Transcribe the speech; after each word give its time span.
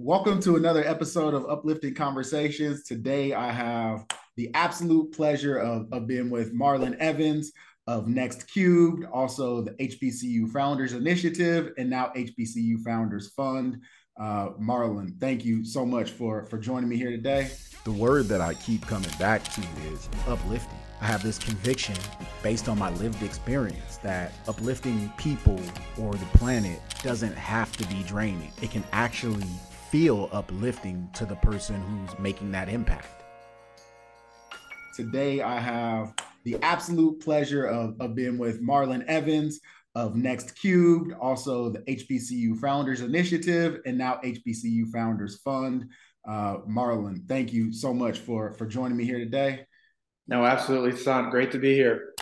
Welcome 0.00 0.40
to 0.42 0.54
another 0.54 0.86
episode 0.86 1.34
of 1.34 1.50
Uplifting 1.50 1.92
Conversations. 1.92 2.84
Today, 2.84 3.34
I 3.34 3.50
have 3.50 4.06
the 4.36 4.48
absolute 4.54 5.10
pleasure 5.10 5.56
of, 5.56 5.88
of 5.92 6.06
being 6.06 6.30
with 6.30 6.54
Marlon 6.54 6.96
Evans 6.98 7.50
of 7.88 8.06
Nex 8.06 8.44
Cubed, 8.44 9.06
also 9.06 9.60
the 9.60 9.72
HBCU 9.72 10.52
Founders 10.52 10.92
Initiative, 10.92 11.72
and 11.78 11.90
now 11.90 12.12
HBCU 12.14 12.78
Founders 12.84 13.32
Fund. 13.32 13.82
Uh, 14.16 14.50
Marlon, 14.50 15.18
thank 15.18 15.44
you 15.44 15.64
so 15.64 15.84
much 15.84 16.12
for 16.12 16.44
for 16.44 16.58
joining 16.58 16.88
me 16.88 16.96
here 16.96 17.10
today. 17.10 17.50
The 17.82 17.90
word 17.90 18.26
that 18.26 18.40
I 18.40 18.54
keep 18.54 18.86
coming 18.86 19.10
back 19.18 19.42
to 19.54 19.62
is 19.92 20.08
uplifting. 20.28 20.78
I 21.00 21.06
have 21.06 21.24
this 21.24 21.38
conviction 21.38 21.96
based 22.42 22.68
on 22.68 22.78
my 22.78 22.90
lived 22.90 23.24
experience 23.24 23.96
that 24.04 24.32
uplifting 24.46 25.12
people 25.16 25.60
or 25.98 26.12
the 26.12 26.26
planet 26.38 26.80
doesn't 27.02 27.36
have 27.36 27.76
to 27.78 27.86
be 27.88 28.04
draining. 28.04 28.52
It 28.62 28.70
can 28.70 28.84
actually 28.92 29.46
feel 29.90 30.28
uplifting 30.32 31.08
to 31.14 31.24
the 31.24 31.36
person 31.36 31.80
who's 31.80 32.18
making 32.18 32.52
that 32.52 32.68
impact. 32.68 33.24
Today, 34.94 35.40
I 35.40 35.58
have 35.58 36.14
the 36.44 36.56
absolute 36.62 37.20
pleasure 37.20 37.64
of, 37.64 37.94
of 38.00 38.14
being 38.14 38.36
with 38.36 38.62
Marlon 38.62 39.04
Evans 39.06 39.60
of 39.94 40.14
Nex 40.14 40.52
Cubed, 40.52 41.12
also 41.14 41.70
the 41.70 41.80
HBCU 41.80 42.58
Founders 42.58 43.00
Initiative, 43.00 43.80
and 43.86 43.96
now 43.96 44.20
HBCU 44.22 44.90
Founders 44.92 45.40
Fund. 45.40 45.90
Uh, 46.26 46.58
Marlon, 46.68 47.26
thank 47.26 47.52
you 47.52 47.72
so 47.72 47.94
much 47.94 48.18
for 48.18 48.52
for 48.54 48.66
joining 48.66 48.96
me 48.96 49.04
here 49.04 49.18
today. 49.18 49.64
No, 50.26 50.44
absolutely, 50.44 50.96
Son. 50.96 51.30
Great 51.30 51.50
to 51.52 51.58
be 51.58 51.74
here. 51.74 52.12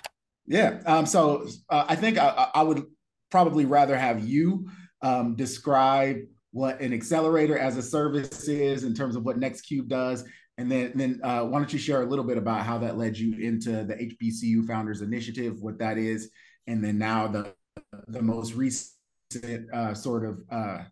Yeah. 0.46 0.80
Um, 0.86 1.06
so 1.06 1.48
uh, 1.68 1.86
I 1.88 1.96
think 1.96 2.18
I, 2.18 2.50
I, 2.54 2.62
would 2.62 2.84
probably 3.30 3.64
rather 3.64 3.96
have 3.96 4.24
you 4.24 4.68
um, 5.02 5.34
describe 5.34 6.18
what 6.56 6.80
an 6.80 6.94
accelerator 6.94 7.58
as 7.58 7.76
a 7.76 7.82
service 7.82 8.48
is 8.48 8.84
in 8.84 8.94
terms 8.94 9.14
of 9.14 9.24
what 9.24 9.36
Nex 9.36 9.60
Cubed 9.60 9.90
does. 9.90 10.24
And 10.56 10.72
then, 10.72 10.90
then 10.94 11.20
uh, 11.22 11.42
why 11.42 11.58
don't 11.58 11.70
you 11.70 11.78
share 11.78 12.00
a 12.00 12.06
little 12.06 12.24
bit 12.24 12.38
about 12.38 12.64
how 12.64 12.78
that 12.78 12.96
led 12.96 13.18
you 13.18 13.38
into 13.46 13.84
the 13.84 13.94
HBCU 13.94 14.66
Founders 14.66 15.02
Initiative, 15.02 15.60
what 15.60 15.78
that 15.80 15.98
is, 15.98 16.30
and 16.66 16.82
then 16.82 16.96
now 16.96 17.28
the 17.28 17.52
the 18.08 18.22
most 18.22 18.54
recent 18.54 18.94
uh, 19.74 19.92
sort 19.92 20.24
of 20.24 20.38
uh, 20.50 20.84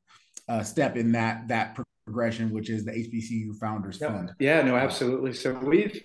uh, 0.51 0.63
step 0.63 0.99
in 0.99 1.13
that 1.13 1.49
that 1.49 1.79
progression, 2.05 2.51
which 2.51 2.69
is 2.69 2.85
the 2.85 2.93
HBCU 2.93 3.57
Founders. 3.59 3.97
Fund. 3.97 4.35
Yeah, 4.39 4.61
no, 4.61 4.77
absolutely. 4.77 5.33
So 5.33 5.55
we've 5.55 5.99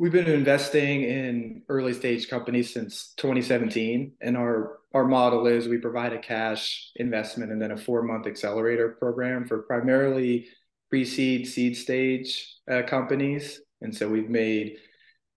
we've 0.00 0.12
been 0.12 0.26
investing 0.26 1.02
in 1.02 1.62
early 1.68 1.92
stage 1.92 2.30
companies 2.30 2.72
since 2.72 3.12
2017, 3.18 4.14
and 4.22 4.36
our 4.36 4.78
our 4.94 5.04
model 5.06 5.46
is 5.46 5.68
we 5.68 5.78
provide 5.78 6.12
a 6.12 6.18
cash 6.18 6.90
investment 6.96 7.52
and 7.52 7.62
then 7.62 7.70
a 7.70 7.76
four 7.76 8.02
month 8.02 8.26
accelerator 8.26 8.96
program 8.98 9.46
for 9.46 9.58
primarily 9.62 10.48
pre-seed, 10.88 11.46
seed 11.46 11.76
stage 11.76 12.56
uh, 12.68 12.82
companies. 12.82 13.60
And 13.82 13.94
so 13.94 14.08
we've 14.08 14.28
made 14.28 14.78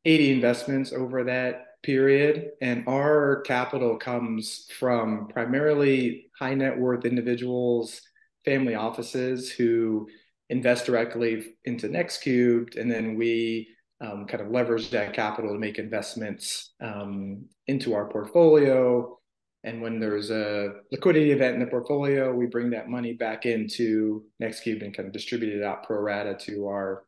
80 0.05 0.31
investments 0.31 0.91
over 0.91 1.25
that 1.25 1.65
period, 1.83 2.51
and 2.61 2.87
our 2.87 3.41
capital 3.41 3.97
comes 3.97 4.67
from 4.79 5.27
primarily 5.27 6.31
high 6.39 6.55
net 6.55 6.79
worth 6.79 7.05
individuals, 7.05 8.01
family 8.45 8.75
offices 8.75 9.51
who 9.51 10.07
invest 10.49 10.85
directly 10.85 11.53
into 11.65 11.89
Nex 11.89 12.17
Cubed, 12.17 12.77
and 12.77 12.89
then 12.89 13.15
we 13.15 13.67
um, 14.01 14.25
kind 14.27 14.41
of 14.41 14.51
leverage 14.51 14.89
that 14.91 15.13
capital 15.13 15.53
to 15.53 15.59
make 15.59 15.79
investments 15.79 16.73
um, 16.81 17.45
into 17.67 17.93
our 17.93 18.09
portfolio. 18.09 19.17
And 19.63 19.81
when 19.81 19.99
there's 19.99 20.29
a 20.29 20.73
liquidity 20.91 21.31
event 21.31 21.55
in 21.55 21.61
the 21.61 21.67
portfolio, 21.67 22.33
we 22.33 22.47
bring 22.47 22.71
that 22.71 22.89
money 22.89 23.13
back 23.13 23.45
into 23.45 24.25
Nex 24.39 24.59
Cubed 24.59 24.83
and 24.83 24.95
kind 24.95 25.07
of 25.07 25.13
distribute 25.13 25.57
it 25.57 25.63
out 25.63 25.83
pro 25.83 25.99
rata 25.99 26.35
to 26.41 26.67
our 26.67 27.05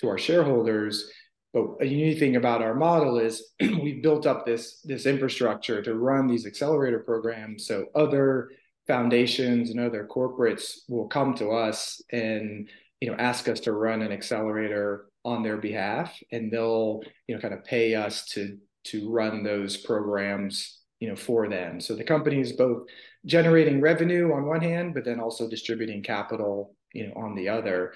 to 0.00 0.08
our 0.08 0.18
shareholders. 0.18 1.10
But 1.52 1.66
a 1.80 1.86
unique 1.86 2.18
thing 2.18 2.36
about 2.36 2.62
our 2.62 2.74
model 2.74 3.18
is 3.18 3.52
we've 3.60 4.02
built 4.02 4.26
up 4.26 4.46
this 4.46 4.80
this 4.84 5.04
infrastructure 5.04 5.82
to 5.82 5.94
run 5.94 6.26
these 6.26 6.46
accelerator 6.46 7.00
programs. 7.00 7.66
So 7.66 7.86
other 7.94 8.48
foundations 8.86 9.70
and 9.70 9.78
other 9.78 10.08
corporates 10.10 10.78
will 10.88 11.08
come 11.08 11.34
to 11.34 11.50
us 11.50 12.00
and 12.10 12.68
you 13.00 13.10
know 13.10 13.16
ask 13.18 13.48
us 13.48 13.60
to 13.60 13.72
run 13.72 14.02
an 14.02 14.12
accelerator 14.12 15.06
on 15.24 15.42
their 15.42 15.56
behalf, 15.56 16.16
and 16.30 16.52
they'll 16.52 17.02
you 17.26 17.34
know 17.34 17.40
kind 17.40 17.54
of 17.54 17.64
pay 17.64 17.94
us 17.94 18.26
to 18.26 18.58
to 18.84 19.10
run 19.10 19.42
those 19.42 19.76
programs 19.76 20.80
you 21.00 21.08
know 21.08 21.16
for 21.16 21.48
them. 21.48 21.80
So 21.80 21.94
the 21.94 22.04
company 22.04 22.40
is 22.40 22.52
both 22.52 22.86
generating 23.26 23.80
revenue 23.80 24.32
on 24.32 24.46
one 24.46 24.60
hand, 24.60 24.94
but 24.94 25.04
then 25.04 25.20
also 25.20 25.48
distributing 25.48 26.02
capital 26.02 26.76
you 26.92 27.08
know 27.08 27.14
on 27.14 27.34
the 27.34 27.48
other. 27.48 27.94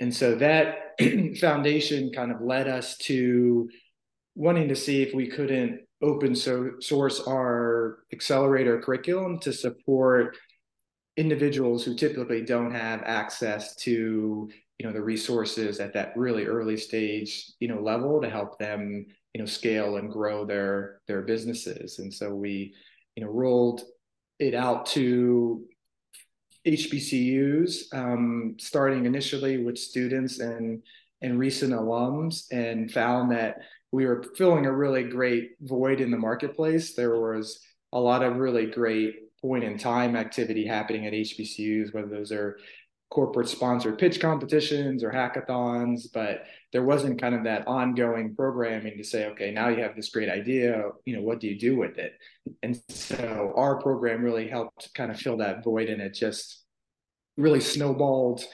And 0.00 0.14
so 0.14 0.34
that 0.36 0.98
foundation 1.40 2.10
kind 2.12 2.32
of 2.32 2.40
led 2.40 2.68
us 2.68 2.96
to 2.98 3.68
wanting 4.34 4.68
to 4.68 4.76
see 4.76 5.02
if 5.02 5.14
we 5.14 5.28
couldn't 5.28 5.80
open 6.02 6.34
so, 6.34 6.72
source 6.80 7.20
our 7.26 7.98
accelerator 8.12 8.80
curriculum 8.80 9.38
to 9.40 9.52
support 9.52 10.36
individuals 11.16 11.84
who 11.84 11.94
typically 11.94 12.42
don't 12.42 12.72
have 12.72 13.02
access 13.04 13.74
to 13.76 14.50
you 14.80 14.86
know 14.86 14.94
the 14.94 15.02
resources 15.02 15.78
at 15.78 15.92
that 15.92 16.16
really 16.16 16.46
early 16.46 16.74
stage 16.74 17.52
you 17.60 17.68
know 17.68 17.82
level 17.82 18.18
to 18.18 18.30
help 18.30 18.58
them 18.58 19.04
you 19.34 19.38
know 19.38 19.44
scale 19.44 19.98
and 19.98 20.10
grow 20.10 20.46
their 20.46 21.02
their 21.06 21.20
businesses 21.20 21.98
and 21.98 22.12
so 22.12 22.34
we 22.34 22.72
you 23.14 23.22
know 23.22 23.30
rolled 23.30 23.82
it 24.38 24.54
out 24.54 24.86
to 24.86 25.62
HBCUs, 26.66 27.94
um, 27.94 28.56
starting 28.58 29.06
initially 29.06 29.62
with 29.64 29.78
students 29.78 30.40
and 30.40 30.82
and 31.22 31.38
recent 31.38 31.72
alums, 31.72 32.44
and 32.50 32.90
found 32.90 33.30
that 33.32 33.58
we 33.92 34.06
were 34.06 34.24
filling 34.36 34.66
a 34.66 34.72
really 34.72 35.04
great 35.04 35.50
void 35.60 36.00
in 36.00 36.10
the 36.10 36.18
marketplace. 36.18 36.94
There 36.94 37.18
was 37.18 37.60
a 37.92 38.00
lot 38.00 38.22
of 38.22 38.36
really 38.36 38.66
great 38.66 39.14
point 39.40 39.64
in 39.64 39.78
time 39.78 40.16
activity 40.16 40.66
happening 40.66 41.06
at 41.06 41.12
HBCUs, 41.12 41.94
whether 41.94 42.08
those 42.08 42.32
are 42.32 42.58
corporate 43.10 43.48
sponsored 43.48 43.98
pitch 43.98 44.20
competitions 44.20 45.02
or 45.02 45.10
hackathons, 45.10 46.02
but 46.14 46.44
there 46.72 46.84
wasn't 46.84 47.20
kind 47.20 47.34
of 47.34 47.42
that 47.44 47.66
ongoing 47.66 48.34
programming 48.36 48.96
to 48.96 49.04
say, 49.04 49.26
okay, 49.26 49.50
now 49.50 49.68
you 49.68 49.82
have 49.82 49.96
this 49.96 50.10
great 50.10 50.28
idea, 50.28 50.84
you 51.04 51.16
know, 51.16 51.22
what 51.22 51.40
do 51.40 51.48
you 51.48 51.58
do 51.58 51.76
with 51.76 51.98
it? 51.98 52.12
And 52.62 52.80
so 52.88 53.52
our 53.56 53.80
program 53.80 54.22
really 54.22 54.48
helped 54.48 54.94
kind 54.94 55.10
of 55.10 55.18
fill 55.18 55.38
that 55.38 55.64
void 55.64 55.88
and 55.88 56.00
it 56.00 56.14
just 56.14 56.62
really 57.36 57.60
snowballed, 57.60 58.44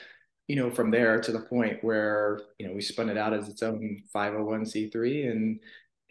you 0.48 0.56
know, 0.56 0.70
from 0.70 0.90
there 0.90 1.20
to 1.20 1.32
the 1.32 1.40
point 1.40 1.84
where, 1.84 2.40
you 2.58 2.66
know, 2.66 2.72
we 2.72 2.80
spun 2.80 3.10
it 3.10 3.18
out 3.18 3.34
as 3.34 3.50
its 3.50 3.62
own 3.62 3.98
501c3 4.14 5.30
and, 5.30 5.56
you 5.56 5.60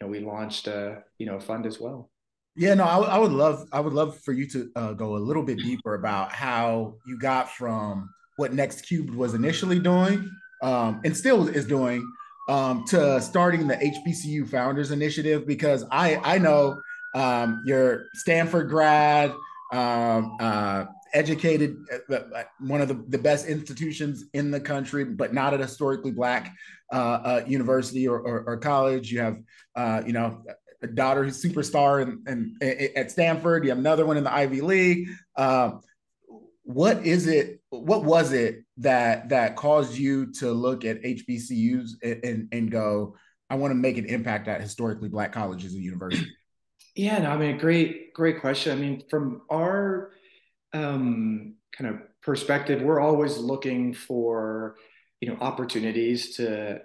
know, 0.00 0.06
we 0.06 0.20
launched 0.20 0.68
a, 0.68 1.02
you 1.18 1.26
know, 1.26 1.40
fund 1.40 1.66
as 1.66 1.80
well. 1.80 2.10
Yeah, 2.54 2.74
no, 2.74 2.84
I, 2.84 2.98
I 2.98 3.18
would 3.18 3.32
love, 3.32 3.66
I 3.72 3.80
would 3.80 3.92
love 3.92 4.18
for 4.20 4.32
you 4.32 4.48
to 4.50 4.70
uh, 4.76 4.92
go 4.92 5.16
a 5.16 5.18
little 5.18 5.42
bit 5.42 5.58
deeper 5.58 5.94
about 5.94 6.32
how 6.32 6.94
you 7.06 7.18
got 7.18 7.50
from 7.50 8.08
what 8.36 8.52
Nex 8.52 8.80
Cubed 8.80 9.14
was 9.14 9.34
initially 9.34 9.78
doing 9.78 10.30
um, 10.62 11.00
and 11.04 11.16
still 11.16 11.48
is 11.48 11.66
doing 11.66 12.10
um, 12.48 12.84
to 12.88 13.20
starting 13.20 13.66
the 13.66 13.76
HBCU 13.76 14.48
Founders 14.48 14.90
Initiative 14.90 15.46
because 15.46 15.84
I 15.90 16.16
I 16.16 16.38
know 16.38 16.80
um, 17.14 17.62
you're 17.64 18.06
Stanford 18.14 18.68
grad, 18.68 19.32
um, 19.72 20.36
uh, 20.38 20.84
educated, 21.14 21.76
uh, 22.10 22.14
uh, 22.14 22.42
one 22.60 22.82
of 22.82 22.88
the, 22.88 23.02
the 23.08 23.18
best 23.18 23.46
institutions 23.46 24.24
in 24.34 24.50
the 24.50 24.60
country, 24.60 25.04
but 25.04 25.32
not 25.32 25.54
at 25.54 25.60
a 25.60 25.64
historically 25.64 26.10
black 26.10 26.54
uh, 26.92 26.96
uh, 26.96 27.44
university 27.46 28.06
or, 28.06 28.20
or, 28.20 28.44
or, 28.46 28.56
college. 28.58 29.10
You 29.10 29.20
have 29.20 29.38
uh, 29.74 30.02
you 30.06 30.12
know 30.12 30.42
a 30.82 30.86
daughter 30.86 31.24
who's 31.24 31.42
superstar 31.42 32.02
in, 32.02 32.56
in, 32.60 32.92
at 32.94 33.10
Stanford. 33.10 33.64
You 33.64 33.70
have 33.70 33.78
another 33.78 34.04
one 34.06 34.18
in 34.18 34.24
the 34.24 34.32
Ivy 34.32 34.60
League. 34.60 35.08
Um, 35.36 35.80
what 36.62 37.04
is 37.06 37.26
it 37.26 37.55
what 37.84 38.04
was 38.04 38.32
it 38.32 38.64
that 38.76 39.28
that 39.28 39.56
caused 39.56 39.96
you 39.96 40.32
to 40.32 40.50
look 40.52 40.84
at 40.84 41.02
hbcus 41.02 41.90
and 42.02 42.24
and, 42.24 42.48
and 42.52 42.70
go 42.70 43.16
i 43.50 43.54
want 43.54 43.70
to 43.70 43.76
make 43.76 43.98
an 43.98 44.06
impact 44.06 44.48
at 44.48 44.60
historically 44.60 45.08
black 45.08 45.32
colleges 45.32 45.74
and 45.74 45.82
universities 45.82 46.32
yeah 46.94 47.18
no, 47.18 47.30
i 47.30 47.36
mean 47.36 47.58
great 47.58 48.06
great 48.16 48.40
question. 48.40 48.72
I 48.72 48.80
mean 48.80 49.02
from 49.10 49.42
our 49.50 50.10
um, 50.72 51.56
kind 51.76 51.90
of 51.90 52.00
perspective 52.22 52.80
we're 52.80 52.98
always 52.98 53.36
looking 53.36 53.92
for 53.92 54.76
you 55.20 55.28
know 55.28 55.36
opportunities 55.40 56.36
to 56.36 56.80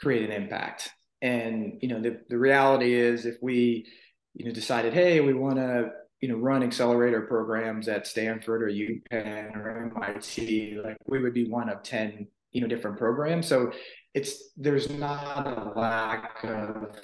create 0.00 0.28
an 0.28 0.32
impact. 0.32 0.90
And 1.22 1.78
you 1.80 1.88
know 1.88 2.00
the, 2.00 2.20
the 2.28 2.36
reality 2.36 2.92
is 2.94 3.26
if 3.26 3.36
we 3.40 3.86
you 4.34 4.44
know 4.44 4.50
decided 4.50 4.92
hey 4.92 5.20
we 5.20 5.34
want 5.34 5.56
to 5.56 5.92
you 6.22 6.28
know 6.28 6.36
run 6.36 6.62
accelerator 6.62 7.20
programs 7.20 7.88
at 7.88 8.06
Stanford 8.06 8.62
or 8.62 8.68
UPenn 8.68 9.54
or 9.56 9.92
MIT, 9.94 10.80
like 10.82 10.96
we 11.06 11.20
would 11.20 11.34
be 11.34 11.48
one 11.48 11.68
of 11.68 11.82
ten 11.82 12.26
you 12.52 12.62
know 12.62 12.66
different 12.66 12.96
programs. 12.96 13.46
So 13.46 13.70
it's 14.14 14.50
there's 14.56 14.88
not 14.88 15.46
a 15.46 15.78
lack 15.78 16.42
of 16.44 16.96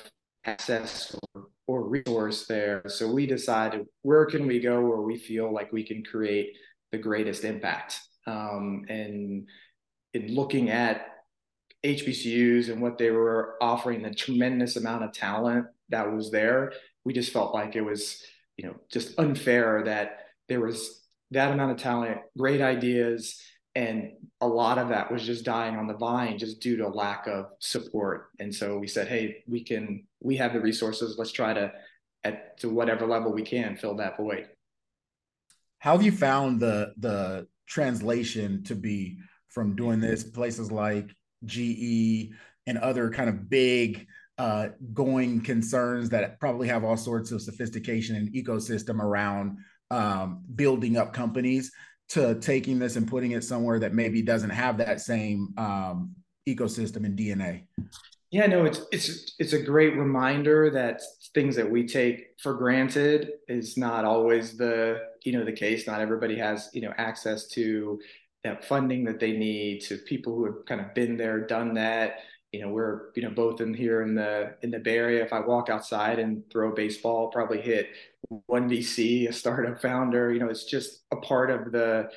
access 0.45 1.15
or, 1.35 1.49
or 1.67 1.89
resource 1.89 2.47
there. 2.47 2.83
So 2.87 3.13
we 3.13 3.27
decided 3.27 3.87
where 4.03 4.25
can 4.25 4.47
we 4.47 4.61
go 4.61 4.81
where 4.81 5.03
we 5.03 5.19
feel 5.19 5.53
like 5.53 5.73
we 5.73 5.85
can 5.85 6.03
create 6.03 6.57
the 6.93 6.99
greatest 6.99 7.45
impact. 7.45 8.01
Um, 8.27 8.85
and 8.89 9.47
in 10.15 10.35
looking 10.35 10.71
at 10.71 11.07
HBCUs 11.85 12.71
and 12.71 12.83
what 12.83 12.99
they 12.99 13.11
were 13.11 13.57
offering, 13.61 14.03
the 14.03 14.15
tremendous 14.15 14.77
amount 14.77 15.05
of 15.05 15.13
talent 15.13 15.67
that 15.91 16.13
was 16.13 16.31
there, 16.31 16.73
we 17.05 17.13
just 17.13 17.33
felt 17.33 17.55
like 17.55 17.77
it 17.77 17.83
was, 17.83 18.23
you 18.59 18.67
know, 18.67 18.75
just 18.91 19.19
unfair 19.19 19.85
that 19.85 20.27
there 20.49 20.61
was 20.61 21.07
that 21.31 21.53
amount 21.53 21.71
of 21.71 21.79
talent, 21.79 22.19
great 22.37 22.61
ideas, 22.61 23.41
and 23.75 24.13
a 24.41 24.49
lot 24.49 24.79
of 24.79 24.89
that 24.89 25.11
was 25.13 25.25
just 25.25 25.45
dying 25.45 25.77
on 25.77 25.87
the 25.87 25.95
vine 25.95 26.37
just 26.37 26.61
due 26.61 26.77
to 26.79 26.89
lack 26.89 27.27
of 27.29 27.47
support. 27.61 28.31
And 28.41 28.53
so 28.53 28.77
we 28.79 28.89
said, 28.89 29.07
hey, 29.07 29.45
we 29.47 29.63
can, 29.63 30.05
we 30.21 30.37
have 30.37 30.53
the 30.53 30.61
resources. 30.61 31.17
Let's 31.17 31.33
try 31.33 31.55
to, 31.55 31.73
at 32.25 32.59
to 32.61 32.69
whatever 32.69 33.07
level 33.07 33.33
we 33.33 33.43
can, 33.43 33.77
fill 33.77 33.97
that 33.97 34.17
void. 34.17 34.49
How 35.79 35.93
have 35.93 36.03
you 36.03 36.11
found 36.11 36.59
the 36.59 36.93
the 36.99 37.47
translation 37.69 38.65
to 38.65 38.75
be 38.75 39.19
from 39.49 39.77
doing 39.77 40.01
this 40.01 40.25
places 40.25 40.73
like 40.73 41.11
GE 41.45 42.33
and 42.67 42.79
other 42.79 43.11
kind 43.11 43.29
of 43.29 43.49
big 43.49 44.09
uh, 44.39 44.69
going 44.95 45.41
concerns 45.41 46.09
that 46.11 46.39
probably 46.39 46.69
have 46.69 46.85
all 46.85 46.97
sorts 46.97 47.33
of 47.33 47.43
sophistication 47.43 48.17
and 48.17 48.33
ecosystem 48.33 49.01
around 49.01 49.59
um, 49.91 50.43
building 50.55 50.97
up 50.97 51.13
companies 51.13 51.73
to 52.11 52.37
taking 52.37 52.79
this 52.79 52.97
and 52.97 53.07
putting 53.09 53.33
it 53.33 53.45
somewhere 53.45 53.79
that 53.79 53.93
maybe 53.93 54.23
doesn't 54.23 54.51
have 54.51 54.79
that 54.79 55.01
same 55.01 55.53
um, 55.59 56.15
ecosystem 56.49 57.05
and 57.05 57.19
DNA. 57.19 57.65
Yeah, 58.31 58.47
no, 58.47 58.65
it's 58.65 58.83
it's 58.93 59.35
it's 59.39 59.53
a 59.55 59.63
great 59.63 59.97
reminder 59.97 60.71
that 60.71 61.01
things 61.35 61.57
that 61.57 61.71
we 61.71 61.87
take 61.87 62.27
for 62.43 62.55
granted 62.55 63.31
is 63.49 63.77
not 63.77 64.05
always 64.05 64.57
the 64.57 65.01
you 65.25 65.33
know 65.33 65.45
the 65.45 65.53
case. 65.53 65.87
Not 65.87 66.01
everybody 66.01 66.37
has 66.37 66.69
you 66.75 66.83
know 66.83 66.93
access 66.99 67.49
to 67.49 67.99
that 68.45 68.65
funding 68.65 69.05
that 69.05 69.19
they 69.19 69.33
need 69.33 69.81
to 69.83 69.97
people 69.97 70.35
who 70.35 70.45
have 70.45 70.67
kind 70.67 70.81
of 70.81 70.95
been 70.95 71.17
there, 71.17 71.47
done 71.47 71.75
that. 71.75 72.19
You 72.53 72.63
know, 72.63 72.69
we're 72.69 73.11
you 73.15 73.23
know 73.23 73.31
both 73.31 73.61
in 73.61 73.75
here 73.75 74.03
in 74.03 74.15
the 74.15 74.55
in 74.63 74.71
the 74.71 74.79
Bay 74.79 74.97
Area. 74.97 75.25
If 75.25 75.33
I 75.33 75.41
walk 75.41 75.69
outside 75.69 76.19
and 76.19 76.43
throw 76.51 76.73
a 76.73 76.75
baseball, 76.75 77.25
I'll 77.25 77.31
probably 77.31 77.61
hit 77.61 77.89
one 78.47 78.69
VC, 78.69 79.29
a 79.29 79.33
startup 79.33 79.81
founder. 79.83 80.33
You 80.33 80.41
know, 80.41 80.49
it's 80.49 80.65
just 80.65 81.03
a 81.13 81.17
part 81.17 81.51
of 81.51 81.73
the 81.73 82.09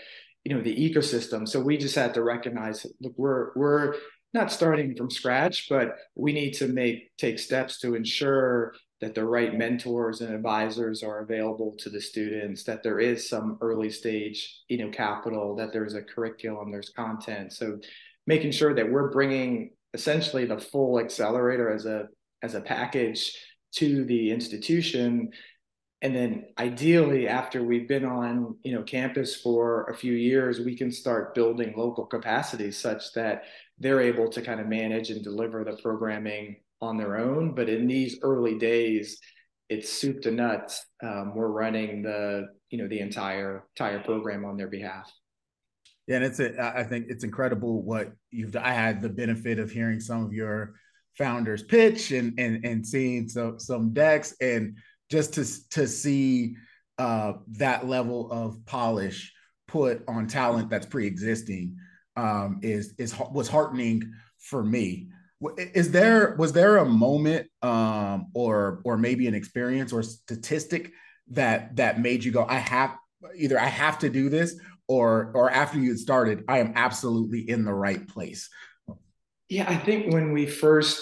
you 0.45 0.55
know 0.55 0.61
the 0.61 0.75
ecosystem. 0.75 1.47
So 1.47 1.59
we 1.59 1.77
just 1.77 1.95
had 1.95 2.13
to 2.13 2.23
recognize, 2.23 2.85
look, 3.01 3.13
we're 3.17 3.51
we're 3.55 3.95
not 4.33 4.51
starting 4.51 4.95
from 4.95 5.09
scratch, 5.09 5.67
but 5.69 5.97
we 6.15 6.31
need 6.31 6.53
to 6.53 6.67
make 6.67 7.15
take 7.17 7.37
steps 7.37 7.79
to 7.81 7.95
ensure 7.95 8.73
that 9.01 9.15
the 9.15 9.25
right 9.25 9.57
mentors 9.57 10.21
and 10.21 10.33
advisors 10.33 11.03
are 11.03 11.19
available 11.19 11.75
to 11.79 11.89
the 11.89 11.99
students 11.99 12.63
that 12.63 12.83
there 12.83 12.99
is 12.99 13.27
some 13.27 13.57
early 13.61 13.89
stage 13.89 14.61
you 14.69 14.77
know 14.77 14.89
capital 14.89 15.55
that 15.55 15.73
there's 15.73 15.95
a 15.95 16.01
curriculum 16.03 16.71
there's 16.71 16.91
content 16.91 17.51
so 17.51 17.79
making 18.27 18.51
sure 18.51 18.73
that 18.75 18.89
we're 18.89 19.09
bringing 19.09 19.71
essentially 19.93 20.45
the 20.45 20.59
full 20.59 20.99
accelerator 20.99 21.71
as 21.71 21.85
a 21.85 22.07
as 22.41 22.55
a 22.55 22.61
package 22.61 23.35
to 23.73 24.03
the 24.05 24.31
institution 24.31 25.29
and 26.01 26.15
then 26.15 26.45
ideally 26.57 27.27
after 27.27 27.63
we've 27.63 27.87
been 27.87 28.05
on 28.05 28.55
you 28.63 28.73
know 28.73 28.83
campus 28.83 29.35
for 29.35 29.85
a 29.85 29.95
few 29.95 30.13
years 30.13 30.59
we 30.59 30.75
can 30.75 30.91
start 30.91 31.35
building 31.35 31.73
local 31.77 32.05
capacity 32.05 32.71
such 32.71 33.13
that 33.13 33.43
they're 33.81 34.01
able 34.01 34.29
to 34.29 34.41
kind 34.41 34.59
of 34.59 34.67
manage 34.67 35.09
and 35.09 35.23
deliver 35.23 35.63
the 35.63 35.77
programming 35.81 36.57
on 36.81 36.97
their 36.97 37.17
own. 37.17 37.53
But 37.55 37.67
in 37.67 37.87
these 37.87 38.19
early 38.21 38.57
days, 38.57 39.19
it's 39.69 39.91
soup 39.91 40.21
to 40.21 40.31
nuts. 40.31 40.85
Um, 41.01 41.33
we're 41.35 41.47
running 41.47 42.01
the 42.03 42.47
you 42.69 42.77
know 42.77 42.87
the 42.87 42.99
entire 42.99 43.65
entire 43.75 43.99
program 43.99 44.45
on 44.45 44.57
their 44.57 44.67
behalf. 44.67 45.11
Yeah, 46.07 46.17
and 46.17 46.25
it's 46.25 46.39
a, 46.39 46.77
I 46.77 46.83
think 46.83 47.07
it's 47.09 47.23
incredible 47.23 47.83
what 47.83 48.13
you've. 48.31 48.55
I 48.55 48.71
had 48.71 49.01
the 49.01 49.09
benefit 49.09 49.59
of 49.59 49.71
hearing 49.71 49.99
some 49.99 50.25
of 50.25 50.33
your 50.33 50.73
founders 51.17 51.63
pitch 51.63 52.11
and 52.11 52.37
and 52.39 52.65
and 52.65 52.85
seeing 52.85 53.27
some 53.27 53.59
some 53.59 53.93
decks 53.93 54.35
and 54.41 54.77
just 55.09 55.33
to 55.33 55.69
to 55.69 55.87
see 55.87 56.55
uh, 56.97 57.33
that 57.47 57.87
level 57.87 58.31
of 58.31 58.57
polish 58.65 59.33
put 59.67 60.03
on 60.07 60.27
talent 60.27 60.69
that's 60.69 60.85
pre-existing 60.85 61.75
um, 62.17 62.59
is 62.61 62.93
is 62.97 63.17
was 63.31 63.47
heartening 63.47 64.01
for 64.39 64.63
me 64.63 65.07
is 65.57 65.91
there 65.91 66.35
was 66.37 66.53
there 66.53 66.77
a 66.77 66.85
moment 66.85 67.47
um, 67.61 68.27
or 68.33 68.81
or 68.83 68.97
maybe 68.97 69.27
an 69.27 69.33
experience 69.33 69.91
or 69.91 70.03
statistic 70.03 70.91
that 71.29 71.75
that 71.75 71.99
made 71.99 72.23
you 72.23 72.31
go 72.31 72.45
i 72.47 72.57
have 72.57 72.95
either 73.35 73.59
i 73.59 73.65
have 73.65 73.97
to 73.97 74.09
do 74.09 74.29
this 74.29 74.55
or 74.91 75.31
or 75.35 75.49
after 75.49 75.79
you 75.79 75.87
had 75.87 75.97
started 75.97 76.43
i 76.49 76.59
am 76.59 76.73
absolutely 76.75 77.49
in 77.49 77.63
the 77.63 77.73
right 77.73 78.05
place. 78.09 78.49
Yeah 79.47 79.69
i 79.69 79.77
think 79.77 80.11
when 80.13 80.33
we 80.33 80.45
first 80.45 81.01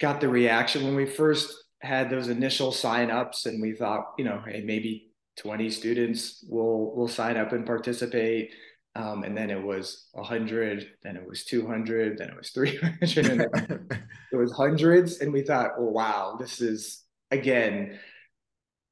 got 0.00 0.20
the 0.20 0.28
reaction 0.28 0.84
when 0.84 0.94
we 0.94 1.06
first 1.06 1.52
had 1.80 2.10
those 2.10 2.28
initial 2.28 2.70
sign-ups 2.70 3.46
and 3.46 3.60
we 3.60 3.72
thought 3.72 4.12
you 4.18 4.24
know 4.24 4.40
hey 4.46 4.62
maybe 4.64 5.10
20 5.38 5.68
students 5.70 6.44
will 6.48 6.94
will 6.94 7.08
sign 7.08 7.36
up 7.36 7.52
and 7.52 7.66
participate 7.66 8.52
um, 8.94 9.22
and 9.24 9.36
then 9.36 9.50
it 9.50 9.62
was 9.62 10.06
100 10.12 10.86
then 11.02 11.16
it 11.16 11.26
was 11.26 11.44
200 11.44 12.18
then 12.18 12.28
it 12.28 12.36
was 12.36 12.50
300 12.50 13.26
and 13.26 13.40
it 14.32 14.36
was 14.36 14.52
hundreds 14.52 15.18
and 15.20 15.32
we 15.32 15.42
thought 15.42 15.72
oh, 15.76 15.90
wow 15.90 16.36
this 16.38 16.60
is 16.60 17.02
again 17.32 17.98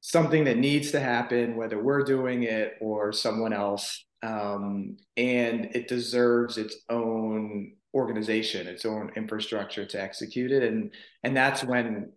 something 0.01 0.45
that 0.45 0.57
needs 0.57 0.91
to 0.91 0.99
happen 0.99 1.55
whether 1.55 1.81
we're 1.81 2.03
doing 2.03 2.43
it 2.43 2.75
or 2.81 3.11
someone 3.11 3.53
else 3.53 4.05
um, 4.23 4.97
and 5.17 5.69
it 5.73 5.87
deserves 5.87 6.57
its 6.57 6.77
own 6.89 7.73
organization 7.93 8.67
its 8.67 8.85
own 8.85 9.11
infrastructure 9.15 9.85
to 9.85 10.01
execute 10.01 10.51
it. 10.51 10.63
And 10.63 10.93
and 11.23 11.35
that's 11.35 11.63
when 11.63 12.11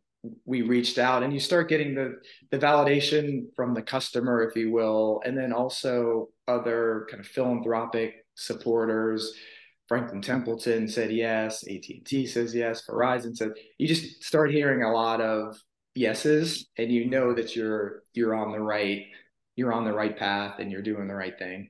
we 0.45 0.63
reached 0.63 0.99
out 0.99 1.23
and 1.23 1.33
you 1.33 1.41
start 1.41 1.69
getting 1.69 1.95
the 1.95 2.17
the 2.51 2.59
validation 2.59 3.47
from 3.57 3.75
the 3.75 3.83
customer 3.83 4.43
if 4.43 4.55
you 4.55 4.71
will 4.71 5.21
and 5.25 5.37
then 5.37 5.53
also 5.53 6.29
other 6.47 7.07
kind 7.11 7.21
of 7.21 7.27
philanthropic 7.27 8.27
supporters. 8.35 9.35
Franklin 9.89 10.23
templeton 10.23 10.89
said 10.89 11.13
yes 11.13 11.65
at&t 11.69 12.27
says 12.27 12.55
yes 12.55 12.87
verizon 12.89 13.37
said 13.37 13.51
you 13.79 13.87
just 13.87 14.23
start 14.23 14.51
hearing 14.51 14.85
a 14.85 14.93
lot 14.93 15.21
of 15.21 15.59
yeses 15.95 16.69
and 16.79 16.91
you 16.91 17.09
know 17.09 17.35
that 17.35 17.55
you're 17.55 18.03
you're 18.15 18.35
on 18.35 18.53
the 18.53 18.61
right 18.61 19.07
you're 19.57 19.73
on 19.73 19.85
the 19.85 19.93
right 19.93 20.19
path 20.19 20.59
and 20.59 20.73
you're 20.73 20.83
doing 20.83 21.07
the 21.07 21.15
right 21.15 21.39
thing 21.39 21.69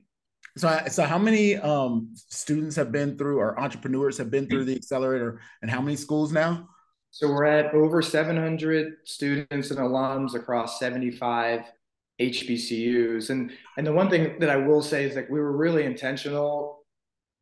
so 0.57 0.79
so 0.87 1.03
how 1.03 1.17
many 1.17 1.57
um, 1.57 2.13
students 2.15 2.75
have 2.75 2.91
been 2.91 3.17
through 3.17 3.39
or 3.39 3.59
entrepreneurs 3.59 4.17
have 4.17 4.31
been 4.31 4.47
through 4.47 4.65
the 4.65 4.75
accelerator 4.75 5.41
and 5.61 5.69
how 5.69 5.81
many 5.81 5.95
schools 5.95 6.31
now 6.31 6.67
so 7.13 7.27
we're 7.27 7.45
at 7.45 7.75
over 7.75 8.01
700 8.01 8.93
students 9.05 9.69
and 9.69 9.79
alums 9.79 10.33
across 10.33 10.79
75 10.79 11.61
HBCUs. 12.19 13.29
And 13.29 13.51
and 13.77 13.85
the 13.85 13.93
one 13.93 14.09
thing 14.09 14.39
that 14.39 14.49
I 14.49 14.57
will 14.57 14.81
say 14.81 15.05
is 15.05 15.13
that 15.13 15.29
we 15.29 15.39
were 15.39 15.55
really 15.55 15.83
intentional 15.83 16.83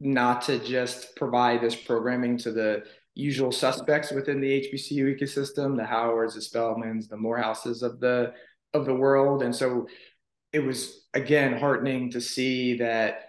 not 0.02 0.42
to 0.44 0.60
just 0.60 1.16
provide 1.16 1.62
this 1.62 1.76
programming 1.76 2.38
to 2.40 2.52
the 2.52 2.84
usual 3.22 3.52
suspects 3.52 4.12
within 4.12 4.42
the 4.42 4.68
HBCU 4.68 5.18
ecosystem, 5.18 5.78
the 5.78 5.86
Howards, 5.86 6.36
the 6.36 6.42
Spelmans, 6.42 7.08
the 7.08 7.16
Morehouses 7.16 7.84
of 7.84 8.00
the 8.00 8.34
of 8.74 8.86
the 8.86 8.96
world. 8.96 9.44
And 9.44 9.56
so 9.56 9.88
it 10.54 10.60
was 10.60 11.08
again 11.14 11.58
heartening 11.58 12.12
to 12.12 12.22
see 12.22 12.78
that 12.78 13.28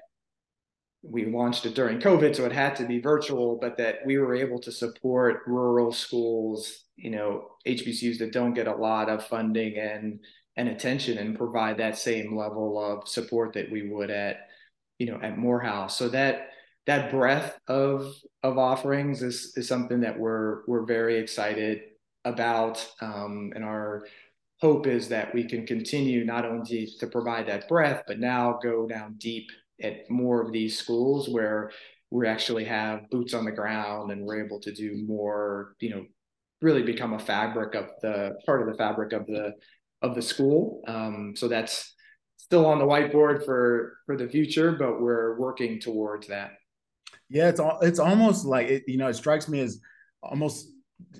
we 1.02 1.26
launched 1.26 1.66
it 1.66 1.74
during 1.74 1.98
COVID, 1.98 2.36
so 2.36 2.44
it 2.44 2.52
had 2.52 2.76
to 2.76 2.86
be 2.86 3.00
virtual, 3.00 3.58
but 3.60 3.76
that 3.76 3.96
we 4.06 4.18
were 4.18 4.34
able 4.34 4.60
to 4.60 4.70
support 4.70 5.42
rural 5.48 5.90
schools, 5.92 6.84
you 6.96 7.10
know, 7.10 7.48
HBCUs 7.66 8.18
that 8.18 8.32
don't 8.32 8.54
get 8.54 8.68
a 8.68 8.74
lot 8.74 9.08
of 9.08 9.26
funding 9.26 9.78
and 9.78 10.20
and 10.56 10.68
attention 10.68 11.18
and 11.18 11.36
provide 11.36 11.78
that 11.78 11.96
same 11.96 12.36
level 12.36 12.78
of 12.78 13.08
support 13.08 13.54
that 13.54 13.70
we 13.70 13.88
would 13.88 14.10
at, 14.10 14.48
you 14.98 15.06
know, 15.06 15.18
at 15.22 15.38
Morehouse. 15.38 15.96
So 15.96 16.08
that 16.10 16.50
that 16.86 17.10
breadth 17.10 17.58
of 17.68 18.14
of 18.42 18.58
offerings 18.58 19.22
is 19.22 19.52
is 19.56 19.68
something 19.68 20.00
that 20.00 20.18
we're 20.18 20.66
we're 20.66 20.84
very 20.84 21.18
excited 21.18 21.80
about. 22.24 22.86
Um, 23.00 23.52
and 23.54 23.64
our 23.64 24.06
hope 24.60 24.86
is 24.86 25.08
that 25.08 25.34
we 25.34 25.44
can 25.44 25.66
continue 25.66 26.24
not 26.24 26.44
only 26.44 26.88
to 27.00 27.06
provide 27.06 27.48
that 27.48 27.68
breadth, 27.68 28.04
but 28.06 28.20
now 28.20 28.58
go 28.62 28.86
down 28.86 29.14
deep 29.18 29.48
at 29.82 30.08
more 30.08 30.40
of 30.40 30.52
these 30.52 30.78
schools 30.78 31.28
where 31.28 31.72
we 32.10 32.28
actually 32.28 32.64
have 32.64 33.08
boots 33.10 33.34
on 33.34 33.44
the 33.44 33.50
ground 33.50 34.12
and 34.12 34.24
we're 34.24 34.44
able 34.44 34.60
to 34.60 34.72
do 34.72 35.02
more, 35.06 35.74
you 35.80 35.90
know, 35.90 36.04
really 36.60 36.82
become 36.82 37.14
a 37.14 37.18
fabric 37.18 37.74
of 37.74 37.86
the 38.02 38.36
part 38.46 38.60
of 38.60 38.68
the 38.68 38.78
fabric 38.78 39.12
of 39.12 39.26
the 39.26 39.52
of 40.02 40.14
the 40.14 40.22
school. 40.22 40.82
Um, 40.86 41.34
so 41.36 41.48
that's 41.48 41.94
still 42.36 42.66
on 42.66 42.78
the 42.78 42.84
whiteboard 42.84 43.44
for 43.44 43.98
for 44.06 44.16
the 44.16 44.28
future, 44.28 44.72
but 44.72 45.00
we're 45.00 45.38
working 45.38 45.80
towards 45.80 46.28
that. 46.28 46.52
Yeah, 47.32 47.48
it's 47.48 47.60
all 47.60 47.80
it's 47.80 47.98
almost 47.98 48.44
like 48.44 48.68
it, 48.68 48.84
you 48.86 48.98
know, 48.98 49.08
it 49.08 49.14
strikes 49.14 49.48
me 49.48 49.60
as 49.60 49.80
almost 50.22 50.68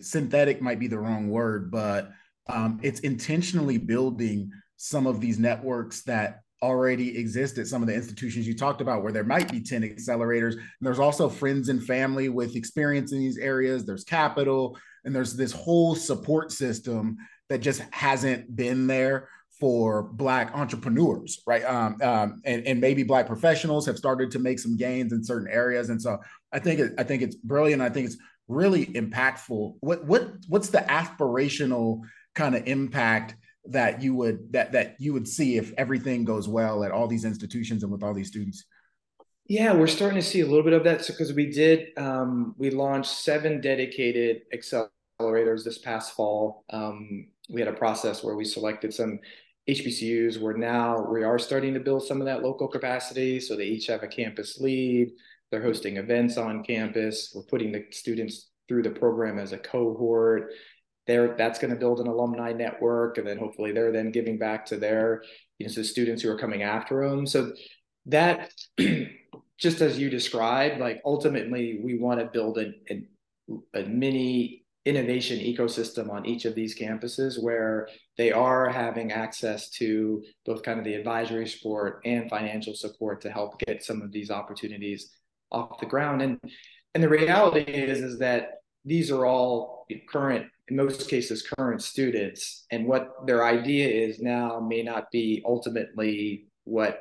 synthetic 0.01 0.61
might 0.61 0.79
be 0.79 0.87
the 0.87 0.99
wrong 0.99 1.31
word, 1.31 1.71
but 1.71 2.13
um, 2.49 2.79
it's 2.83 3.01
intentionally 3.01 3.79
building 3.79 4.51
some 4.77 5.07
of 5.07 5.21
these 5.21 5.39
networks 5.39 6.03
that 6.03 6.41
already 6.63 7.17
exist 7.19 7.57
at 7.57 7.67
some 7.67 7.83
of 7.83 7.89
the 7.89 7.95
institutions 7.95 8.47
you 8.47 8.55
talked 8.55 8.81
about 8.81 9.03
where 9.03 9.11
there 9.13 9.25
might 9.25 9.51
be 9.51 9.61
10 9.61 9.83
accelerators. 9.83 10.53
And 10.53 10.63
there's 10.83 10.99
also 10.99 11.29
friends 11.29 11.71
and 11.71 11.83
family 11.83 12.29
with 12.29 12.57
experience 12.57 13.13
in 13.13 13.19
these 13.19 13.39
areas. 13.39 13.85
There's 13.85 14.05
capital, 14.05 14.79
and 15.05 15.15
there's 15.15 15.35
this 15.35 15.53
whole 15.53 15.95
support 15.95 16.53
system 16.53 17.17
that 17.49 17.59
just 17.59 17.83
hasn't 17.91 18.55
been 18.55 18.87
there 18.87 19.29
for 19.61 20.03
black 20.03 20.53
entrepreneurs 20.55 21.43
right? 21.47 21.65
Um, 21.65 21.97
um, 22.03 22.43
and, 22.45 22.67
and 22.67 22.81
maybe 22.81 23.03
black 23.03 23.27
professionals 23.27 23.87
have 23.87 23.97
started 23.97 24.31
to 24.33 24.39
make 24.39 24.59
some 24.59 24.77
gains 24.77 25.13
in 25.13 25.23
certain 25.23 25.49
areas. 25.49 25.89
And 25.89 26.01
so 26.01 26.19
i 26.53 26.59
think 26.59 26.81
it, 26.81 26.93
i 26.99 27.03
think 27.03 27.23
it's 27.23 27.37
brilliant. 27.37 27.81
I 27.83 27.89
think 27.89 28.07
it's 28.07 28.19
really 28.49 28.87
impactful. 28.87 29.77
What 29.81 30.05
what 30.05 30.29
what's 30.49 30.69
the 30.69 30.79
aspirational 30.79 32.03
kind 32.35 32.55
of 32.55 32.67
impact 32.67 33.37
that 33.67 34.03
you 34.03 34.15
would 34.15 34.53
that 34.53 34.73
that 34.73 34.97
you 34.99 35.13
would 35.13 35.29
see 35.29 35.57
if 35.57 35.73
everything 35.79 36.25
goes 36.25 36.49
well 36.49 36.85
at 36.85 36.91
all 36.91 37.07
these 37.07 37.25
institutions 37.25 37.83
and 37.83 37.93
with 37.93 38.03
all 38.03 38.15
these 38.15 38.29
students? 38.29 38.65
Yeah 39.49 39.73
we're 39.75 39.87
starting 39.87 40.21
to 40.21 40.27
see 40.27 40.41
a 40.41 40.47
little 40.47 40.63
bit 40.63 40.73
of 40.73 40.85
that. 40.85 41.05
So 41.05 41.13
because 41.13 41.29
so, 41.29 41.35
we 41.35 41.51
did 41.51 41.97
um, 41.97 42.55
we 42.59 42.71
launched 42.71 43.11
seven 43.11 43.61
dedicated 43.61 44.43
accelerators 44.55 45.65
this 45.65 45.79
past 45.79 46.15
fall. 46.15 46.65
Um, 46.71 47.29
we 47.51 47.61
had 47.61 47.69
a 47.69 47.73
process 47.77 48.23
where 48.23 48.37
we 48.37 48.45
selected 48.45 48.95
some 48.95 49.19
HBCUs 49.69 50.41
where 50.41 50.57
now 50.57 51.07
we 51.11 51.23
are 51.23 51.39
starting 51.39 51.75
to 51.75 51.81
build 51.81 52.07
some 52.07 52.21
of 52.21 52.27
that 52.27 52.43
local 52.43 52.69
capacity. 52.69 53.39
So 53.39 53.57
they 53.57 53.67
each 53.67 53.87
have 53.87 54.03
a 54.03 54.09
campus 54.09 54.59
lead. 54.59 55.13
They're 55.51 55.63
hosting 55.63 55.99
events 55.99 56.37
on 56.37 56.65
campus. 56.65 57.33
We're 57.35 57.43
putting 57.43 57.73
the 57.73 57.85
students 57.91 58.51
through 58.69 58.83
the 58.83 58.91
program 58.91 59.39
as 59.39 59.53
a 59.53 59.59
cohort. 59.59 60.51
There, 61.07 61.37
that's 61.37 61.59
going 61.59 61.73
to 61.73 61.79
build 61.79 62.01
an 62.01 62.07
alumni 62.07 62.53
network, 62.53 63.19
and 63.19 63.27
then 63.27 63.37
hopefully 63.37 63.73
they're 63.73 63.93
then 63.93 64.13
giving 64.13 64.39
back 64.39 64.65
to 64.67 64.77
their, 64.77 65.23
you 65.59 65.67
know, 65.67 65.73
the 65.73 65.85
students 65.85 66.23
who 66.23 66.31
are 66.31 66.39
coming 66.39 66.63
after 66.63 67.09
them. 67.09 67.27
So 67.27 67.53
that, 68.07 68.53
just 69.59 69.81
as 69.81 69.99
you 69.99 70.11
described, 70.11 70.81
like 70.81 71.03
ultimately 71.05 71.81
we 71.83 71.99
want 71.99 72.21
to 72.21 72.27
build 72.27 72.59
a, 72.59 72.73
a, 72.91 73.81
a 73.81 73.85
mini 73.85 74.62
innovation 74.85 75.39
ecosystem 75.39 76.11
on 76.11 76.27
each 76.27 76.45
of 76.45 76.55
these 76.55 76.79
campuses 76.79 77.41
where 77.41 77.89
they 78.19 78.33
are 78.33 78.69
having 78.69 79.13
access 79.13 79.71
to 79.71 80.23
both 80.45 80.63
kind 80.63 80.79
of 80.79 80.85
the 80.85 80.95
advisory 80.95 81.47
support 81.47 82.01
and 82.05 82.29
financial 82.29 82.75
support 82.75 83.21
to 83.21 83.31
help 83.31 83.59
get 83.61 83.85
some 83.85 84.03
of 84.03 84.11
these 84.11 84.31
opportunities 84.31 85.13
off 85.53 85.79
the 85.79 85.87
ground. 85.87 86.23
And 86.23 86.39
and 86.95 87.03
the 87.03 87.09
reality 87.09 87.61
is 87.61 88.01
is 88.01 88.19
that 88.19 88.51
these 88.85 89.11
are 89.11 89.25
all 89.25 89.87
current 90.11 90.47
in 90.69 90.77
most 90.77 91.09
cases 91.09 91.47
current 91.57 91.83
students. 91.83 92.67
And 92.71 92.87
what 92.87 93.27
their 93.27 93.45
idea 93.45 93.89
is 93.89 94.21
now 94.21 94.59
may 94.59 94.83
not 94.83 95.11
be 95.13 95.43
ultimately 95.47 96.47
what 96.65 97.01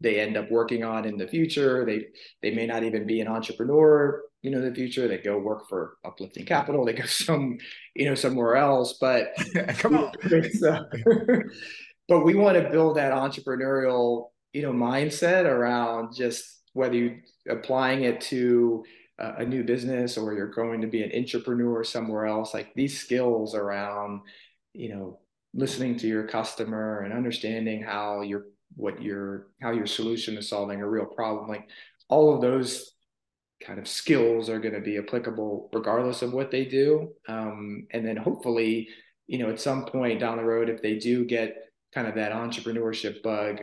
they 0.00 0.20
end 0.20 0.36
up 0.36 0.50
working 0.50 0.82
on 0.82 1.04
in 1.04 1.16
the 1.16 1.28
future. 1.28 1.84
They 1.84 2.06
they 2.42 2.54
may 2.54 2.66
not 2.66 2.82
even 2.82 3.06
be 3.06 3.20
an 3.20 3.28
entrepreneur 3.28 4.20
you 4.44 4.50
know, 4.50 4.60
the 4.60 4.74
future. 4.74 5.08
They 5.08 5.16
go 5.16 5.38
work 5.38 5.70
for 5.70 5.96
uplifting 6.04 6.44
capital. 6.44 6.84
They 6.84 6.92
go 6.92 7.06
some, 7.06 7.56
you 7.96 8.04
know, 8.04 8.14
somewhere 8.14 8.56
else. 8.56 8.98
But 9.00 9.28
come 9.78 9.96
on. 9.96 10.12
uh, 10.68 10.82
but 12.06 12.24
we 12.24 12.34
want 12.34 12.58
to 12.58 12.68
build 12.70 12.98
that 12.98 13.12
entrepreneurial, 13.12 14.28
you 14.52 14.62
know, 14.62 14.72
mindset 14.72 15.46
around 15.46 16.14
just 16.14 16.60
whether 16.74 16.94
you 16.94 17.16
applying 17.48 18.04
it 18.04 18.20
to 18.20 18.84
a, 19.18 19.36
a 19.36 19.46
new 19.46 19.64
business 19.64 20.18
or 20.18 20.34
you're 20.34 20.48
going 20.48 20.82
to 20.82 20.88
be 20.88 21.02
an 21.02 21.18
entrepreneur 21.18 21.82
somewhere 21.82 22.26
else. 22.26 22.52
Like 22.52 22.74
these 22.74 23.00
skills 23.00 23.54
around, 23.54 24.20
you 24.74 24.94
know, 24.94 25.20
listening 25.54 25.96
to 25.96 26.06
your 26.06 26.26
customer 26.26 27.00
and 27.00 27.14
understanding 27.14 27.82
how 27.82 28.20
your 28.20 28.44
what 28.76 29.00
your 29.00 29.46
how 29.62 29.70
your 29.70 29.86
solution 29.86 30.36
is 30.36 30.48
solving 30.48 30.80
a 30.80 30.88
real 30.88 31.06
problem 31.06 31.48
like 31.48 31.68
all 32.08 32.34
of 32.34 32.40
those 32.40 32.93
kind 33.64 33.78
of 33.78 33.88
skills 33.88 34.48
are 34.48 34.60
going 34.60 34.74
to 34.74 34.80
be 34.80 34.98
applicable 34.98 35.70
regardless 35.72 36.22
of 36.22 36.32
what 36.32 36.50
they 36.50 36.64
do. 36.64 37.12
Um, 37.28 37.86
and 37.90 38.06
then 38.06 38.16
hopefully, 38.16 38.88
you 39.26 39.38
know, 39.38 39.50
at 39.50 39.60
some 39.60 39.84
point 39.86 40.20
down 40.20 40.36
the 40.36 40.44
road, 40.44 40.68
if 40.68 40.82
they 40.82 40.98
do 40.98 41.24
get 41.24 41.56
kind 41.94 42.06
of 42.06 42.14
that 42.16 42.32
entrepreneurship 42.32 43.22
bug 43.22 43.62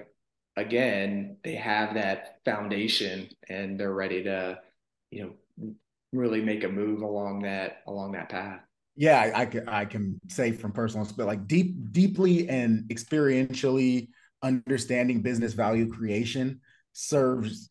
again, 0.58 1.38
they 1.43 1.55
have 1.55 1.93
that 1.93 2.39
foundation 2.46 3.29
and 3.50 3.79
they're 3.79 3.93
ready 3.93 4.24
to, 4.24 4.60
you 5.12 5.24
know, 5.24 5.74
really 6.13 6.41
make 6.41 6.63
a 6.63 6.70
move 6.70 7.01
along 7.01 7.43
that 7.43 7.81
along 7.88 8.13
that 8.13 8.29
path. 8.29 8.60
Yeah, 8.96 9.20
I, 9.20 9.41
I 9.41 9.46
can 9.46 9.70
I 9.70 9.86
can 9.86 10.20
say 10.27 10.51
from 10.51 10.74
personal 10.74 11.05
experience, 11.05 11.38
like 11.38 11.48
deep 11.48 11.75
deeply 11.91 12.50
and 12.50 12.84
experientially 12.89 14.10
understanding 14.43 15.22
business 15.22 15.53
value 15.53 15.88
creation 15.89 16.60
serves 16.93 17.70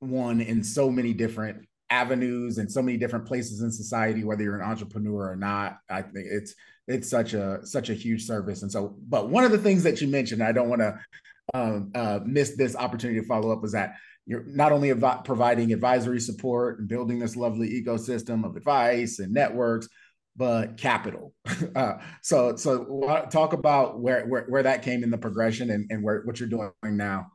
one 0.00 0.40
in 0.40 0.62
so 0.62 0.90
many 0.90 1.12
different 1.12 1.66
avenues 1.88 2.58
and 2.58 2.70
so 2.70 2.82
many 2.82 2.98
different 2.98 3.26
places 3.26 3.62
in 3.62 3.70
society 3.70 4.24
whether 4.24 4.42
you're 4.42 4.60
an 4.60 4.68
entrepreneur 4.68 5.30
or 5.30 5.36
not 5.36 5.78
i 5.88 6.02
think 6.02 6.26
it's 6.28 6.54
it's 6.88 7.08
such 7.08 7.34
a 7.34 7.64
such 7.64 7.90
a 7.90 7.94
huge 7.94 8.26
service. 8.26 8.62
And 8.62 8.70
so 8.70 8.96
but 9.08 9.28
one 9.28 9.44
of 9.44 9.52
the 9.52 9.58
things 9.58 9.82
that 9.82 10.00
you 10.00 10.08
mentioned 10.08 10.42
i 10.42 10.52
don't 10.52 10.68
want 10.68 10.82
to 10.82 10.98
um, 11.54 11.92
uh, 11.94 12.18
miss 12.24 12.56
this 12.56 12.74
opportunity 12.74 13.20
to 13.20 13.26
follow 13.26 13.52
up 13.52 13.62
was 13.62 13.72
that 13.72 13.94
you're 14.26 14.44
not 14.46 14.72
only 14.72 14.90
av- 14.90 15.24
providing 15.24 15.72
advisory 15.72 16.20
support 16.20 16.80
and 16.80 16.88
building 16.88 17.20
this 17.20 17.36
lovely 17.36 17.80
ecosystem 17.80 18.44
of 18.44 18.56
advice 18.56 19.20
and 19.20 19.32
networks 19.32 19.88
but 20.36 20.76
capital. 20.76 21.32
Uh, 21.74 21.98
so 22.22 22.56
so 22.56 23.26
talk 23.30 23.52
about 23.52 24.00
where, 24.00 24.26
where 24.26 24.44
where 24.48 24.62
that 24.62 24.82
came 24.82 25.02
in 25.02 25.10
the 25.10 25.18
progression 25.18 25.70
and, 25.70 25.86
and 25.90 26.02
where 26.02 26.22
what 26.22 26.40
you're 26.40 26.48
doing 26.48 26.72
now 26.84 27.26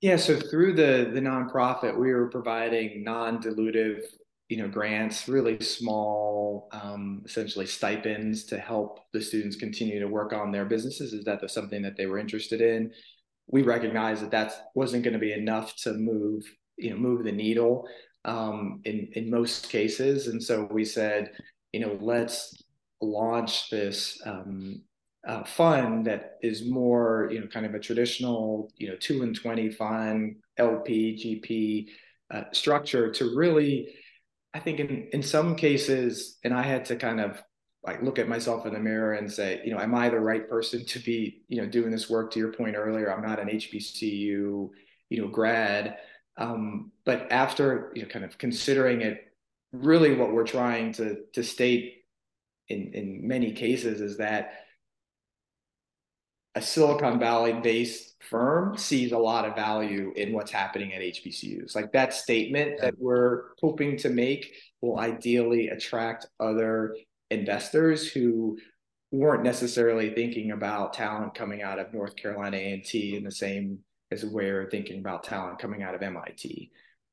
yeah, 0.00 0.16
so 0.16 0.38
through 0.38 0.74
the 0.74 1.10
the 1.12 1.20
nonprofit, 1.20 1.96
we 1.96 2.12
were 2.12 2.28
providing 2.28 3.02
non-dilutive, 3.02 4.02
you 4.48 4.58
know, 4.58 4.68
grants, 4.68 5.28
really 5.28 5.60
small, 5.60 6.68
um, 6.72 7.22
essentially 7.24 7.66
stipends 7.66 8.44
to 8.46 8.58
help 8.58 9.00
the 9.12 9.20
students 9.20 9.56
continue 9.56 9.98
to 10.00 10.08
work 10.08 10.32
on 10.32 10.52
their 10.52 10.66
businesses. 10.66 11.12
Is 11.12 11.24
that 11.24 11.50
something 11.50 11.82
that 11.82 11.96
they 11.96 12.06
were 12.06 12.18
interested 12.18 12.60
in? 12.60 12.92
We 13.48 13.62
recognized 13.62 14.22
that 14.22 14.30
that 14.32 14.52
wasn't 14.74 15.04
going 15.04 15.14
to 15.14 15.20
be 15.20 15.32
enough 15.32 15.76
to 15.82 15.94
move, 15.94 16.44
you 16.76 16.90
know, 16.90 16.96
move 16.96 17.24
the 17.24 17.32
needle 17.32 17.88
um, 18.24 18.80
in 18.84 19.08
in 19.14 19.30
most 19.30 19.70
cases, 19.70 20.26
and 20.26 20.42
so 20.42 20.68
we 20.70 20.84
said, 20.84 21.32
you 21.72 21.80
know, 21.80 21.96
let's 22.00 22.62
launch 23.00 23.70
this 23.70 24.20
um, 24.26 24.82
uh, 25.26 25.42
fund 25.44 26.06
that 26.06 26.38
is 26.40 26.64
more, 26.64 27.28
you 27.32 27.40
know, 27.40 27.46
kind 27.48 27.66
of 27.66 27.74
a 27.74 27.80
traditional, 27.80 28.70
you 28.76 28.88
know, 28.88 28.96
two 28.96 29.22
and 29.22 29.34
20 29.34 29.70
fund, 29.70 30.36
LP, 30.56 31.42
GP 31.42 31.88
uh, 32.34 32.44
structure 32.52 33.10
to 33.10 33.36
really, 33.36 33.94
I 34.54 34.60
think 34.60 34.78
in, 34.78 35.08
in 35.12 35.22
some 35.22 35.56
cases, 35.56 36.38
and 36.44 36.54
I 36.54 36.62
had 36.62 36.84
to 36.86 36.96
kind 36.96 37.20
of 37.20 37.42
like 37.84 38.02
look 38.02 38.18
at 38.18 38.28
myself 38.28 38.66
in 38.66 38.72
the 38.72 38.78
mirror 38.78 39.14
and 39.14 39.30
say, 39.30 39.60
you 39.64 39.72
know, 39.72 39.80
am 39.80 39.94
I 39.94 40.08
the 40.08 40.20
right 40.20 40.48
person 40.48 40.84
to 40.86 40.98
be, 41.00 41.42
you 41.48 41.60
know, 41.60 41.68
doing 41.68 41.90
this 41.90 42.08
work 42.08 42.32
to 42.32 42.38
your 42.38 42.52
point 42.52 42.76
earlier? 42.76 43.12
I'm 43.12 43.26
not 43.26 43.40
an 43.40 43.48
HBCU, 43.48 44.10
you 44.10 44.70
know, 45.10 45.28
grad. 45.28 45.98
Um, 46.36 46.92
but 47.04 47.30
after, 47.32 47.92
you 47.94 48.02
know, 48.02 48.08
kind 48.08 48.24
of 48.24 48.38
considering 48.38 49.02
it, 49.02 49.22
really 49.72 50.14
what 50.14 50.32
we're 50.32 50.46
trying 50.46 50.92
to, 50.92 51.18
to 51.32 51.42
state 51.42 52.04
in, 52.68 52.92
in 52.94 53.26
many 53.26 53.52
cases 53.52 54.00
is 54.00 54.16
that 54.18 54.65
a 56.56 56.62
Silicon 56.62 57.18
Valley 57.20 57.52
based 57.52 58.16
firm 58.18 58.76
sees 58.78 59.12
a 59.12 59.18
lot 59.18 59.44
of 59.44 59.54
value 59.54 60.12
in 60.16 60.32
what's 60.32 60.50
happening 60.50 60.94
at 60.94 61.02
HBCUs. 61.02 61.76
Like 61.76 61.92
that 61.92 62.14
statement 62.14 62.80
that 62.80 62.94
we're 62.98 63.42
hoping 63.60 63.98
to 63.98 64.08
make 64.08 64.54
will 64.80 64.98
ideally 64.98 65.68
attract 65.68 66.26
other 66.40 66.96
investors 67.30 68.10
who 68.10 68.58
weren't 69.12 69.44
necessarily 69.44 70.14
thinking 70.14 70.50
about 70.52 70.94
talent 70.94 71.34
coming 71.34 71.62
out 71.62 71.78
of 71.78 71.92
North 71.92 72.16
Carolina 72.16 72.56
A&T 72.56 73.14
in 73.14 73.22
the 73.22 73.30
same 73.30 73.80
as 74.10 74.24
we're 74.24 74.70
thinking 74.70 74.98
about 74.98 75.24
talent 75.24 75.58
coming 75.58 75.82
out 75.82 75.94
of 75.94 76.02
MIT. 76.02 76.70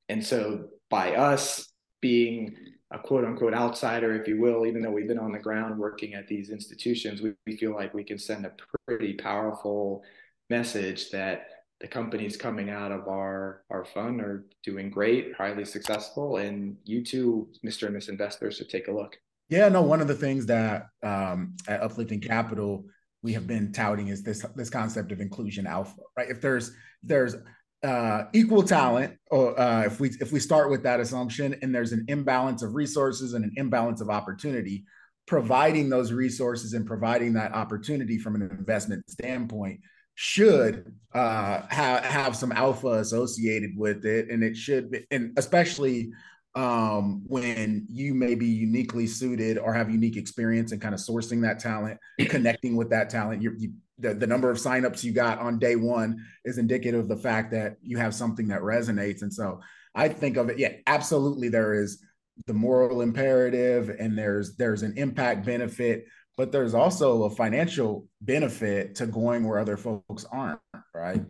And 0.07 0.25
so 0.25 0.69
by 0.89 1.15
us 1.15 1.69
being 2.01 2.55
a 2.93 3.00
quote 3.00 3.25
unquote 3.25 3.53
outsider, 3.53 4.15
if 4.15 4.27
you 4.27 4.39
will, 4.39 4.65
even 4.65 4.81
though 4.81 4.91
we've 4.91 5.07
been 5.07 5.19
on 5.19 5.31
the 5.31 5.39
ground 5.39 5.77
working 5.77 6.13
at 6.13 6.27
these 6.27 6.50
institutions, 6.50 7.21
we, 7.21 7.33
we 7.45 7.57
feel 7.57 7.73
like 7.73 7.93
we 7.93 8.03
can 8.03 8.19
send 8.19 8.45
a 8.45 8.53
pretty 8.88 9.13
powerful 9.13 10.03
message 10.50 11.09
that 11.09 11.47
the 11.81 11.88
companies 11.88 12.38
coming 12.38 12.69
out 12.69 12.91
of 12.91 13.07
our 13.07 13.63
our 13.69 13.83
fund 13.83 14.21
are 14.21 14.45
doing 14.63 14.89
great, 14.89 15.33
highly 15.35 15.65
successful, 15.65 16.38
and 16.38 16.77
you 16.85 17.03
too, 17.03 17.50
Mr. 17.65 17.88
and 17.88 17.95
Miss 17.95 18.07
Investors, 18.07 18.57
should 18.57 18.69
take 18.69 18.88
a 18.88 18.93
look. 18.93 19.17
Yeah, 19.50 19.67
no. 19.69 19.81
One 19.81 20.00
of 20.00 20.07
the 20.07 20.15
things 20.15 20.45
that 20.45 20.88
um, 21.01 21.55
at 21.67 21.81
Uplifting 21.81 22.21
Capital 22.21 22.85
we 23.23 23.33
have 23.33 23.47
been 23.47 23.71
touting 23.71 24.09
is 24.09 24.21
this 24.21 24.45
this 24.55 24.69
concept 24.69 25.12
of 25.12 25.19
inclusion 25.21 25.65
alpha, 25.65 26.01
right? 26.15 26.29
If 26.29 26.41
there's 26.41 26.71
there's 27.01 27.35
uh, 27.84 28.25
equal 28.34 28.63
talent, 28.63 29.18
or 29.30 29.60
uh, 29.60 29.84
if 29.84 30.00
we 30.00 30.10
if 30.22 30.32
we 30.32 30.40
start 30.40 30.70
with 30.70 30.84
that 30.84 31.00
assumption, 31.00 31.56
and 31.62 31.75
there's 31.75 31.92
an 31.92 32.06
imbalance 32.08 32.63
of 32.63 32.75
resources 32.75 33.34
and 33.34 33.44
an 33.44 33.52
imbalance 33.58 34.02
of 34.02 34.10
opportunity, 34.10 34.86
providing 35.25 35.90
those 35.90 36.12
resources 36.12 36.74
and 36.74 36.86
providing 36.86 37.34
that 37.34 37.54
opportunity 37.54 38.18
from 38.18 38.36
an 38.36 38.42
investment 38.44 39.10
standpoint 39.10 39.80
should 40.16 40.94
uh, 41.13 41.62
have 41.70 42.04
have 42.04 42.36
some 42.36 42.52
alpha 42.52 43.00
associated 43.00 43.72
with 43.75 44.06
it, 44.06 44.30
and 44.30 44.44
it 44.44 44.56
should, 44.56 44.92
be, 44.92 45.06
and 45.12 45.34
especially 45.38 46.12
um, 46.56 47.24
when 47.25 47.86
you 47.90 48.13
may 48.13 48.36
be 48.36 48.46
uniquely 48.46 49.08
suited 49.08 49.58
or 49.58 49.74
have 49.74 49.90
unique 49.90 50.18
experience 50.18 50.72
in 50.72 50.80
kind 50.80 50.94
of 50.94 51.02
sourcing 51.02 51.42
that 51.42 51.60
talent, 51.60 52.00
connecting 52.30 52.75
with 52.75 52.92
that 52.92 53.10
talent. 53.10 53.42
You, 53.42 53.56
you, 53.58 53.74
the, 54.03 54.13
the 54.13 54.27
number 54.27 54.51
of 54.51 54.57
signups 54.57 55.03
you 55.03 55.13
got 55.13 55.39
on 55.39 55.57
day 55.57 55.75
one 55.75 56.24
is 56.45 56.57
indicative 56.57 57.00
of 57.00 57.07
the 57.07 57.17
fact 57.17 57.51
that 57.51 57.77
you 57.81 57.98
have 57.98 58.13
something 58.13 58.50
that 58.50 58.62
resonates. 58.62 59.22
And 59.22 59.33
so 59.33 59.62
I 59.95 60.10
think 60.10 60.38
of 60.38 60.50
it, 60.50 60.60
yeah, 60.60 60.74
absolutely. 60.86 61.50
There 61.50 61.74
is 61.74 62.03
the 62.45 62.53
moral 62.53 63.01
imperative 63.01 63.89
and 64.00 64.17
there's 64.17 64.55
there's 64.57 64.83
an 64.83 64.98
impact 64.98 65.45
benefit, 65.45 66.05
but 66.36 66.51
there's 66.51 66.74
also 66.74 67.24
a 67.24 67.29
financial 67.29 68.07
benefit 68.22 68.95
to 68.95 69.07
going 69.07 69.48
where 69.48 69.60
other 69.60 69.77
folks 69.77 70.25
aren't, 70.31 70.60
right? 70.93 71.22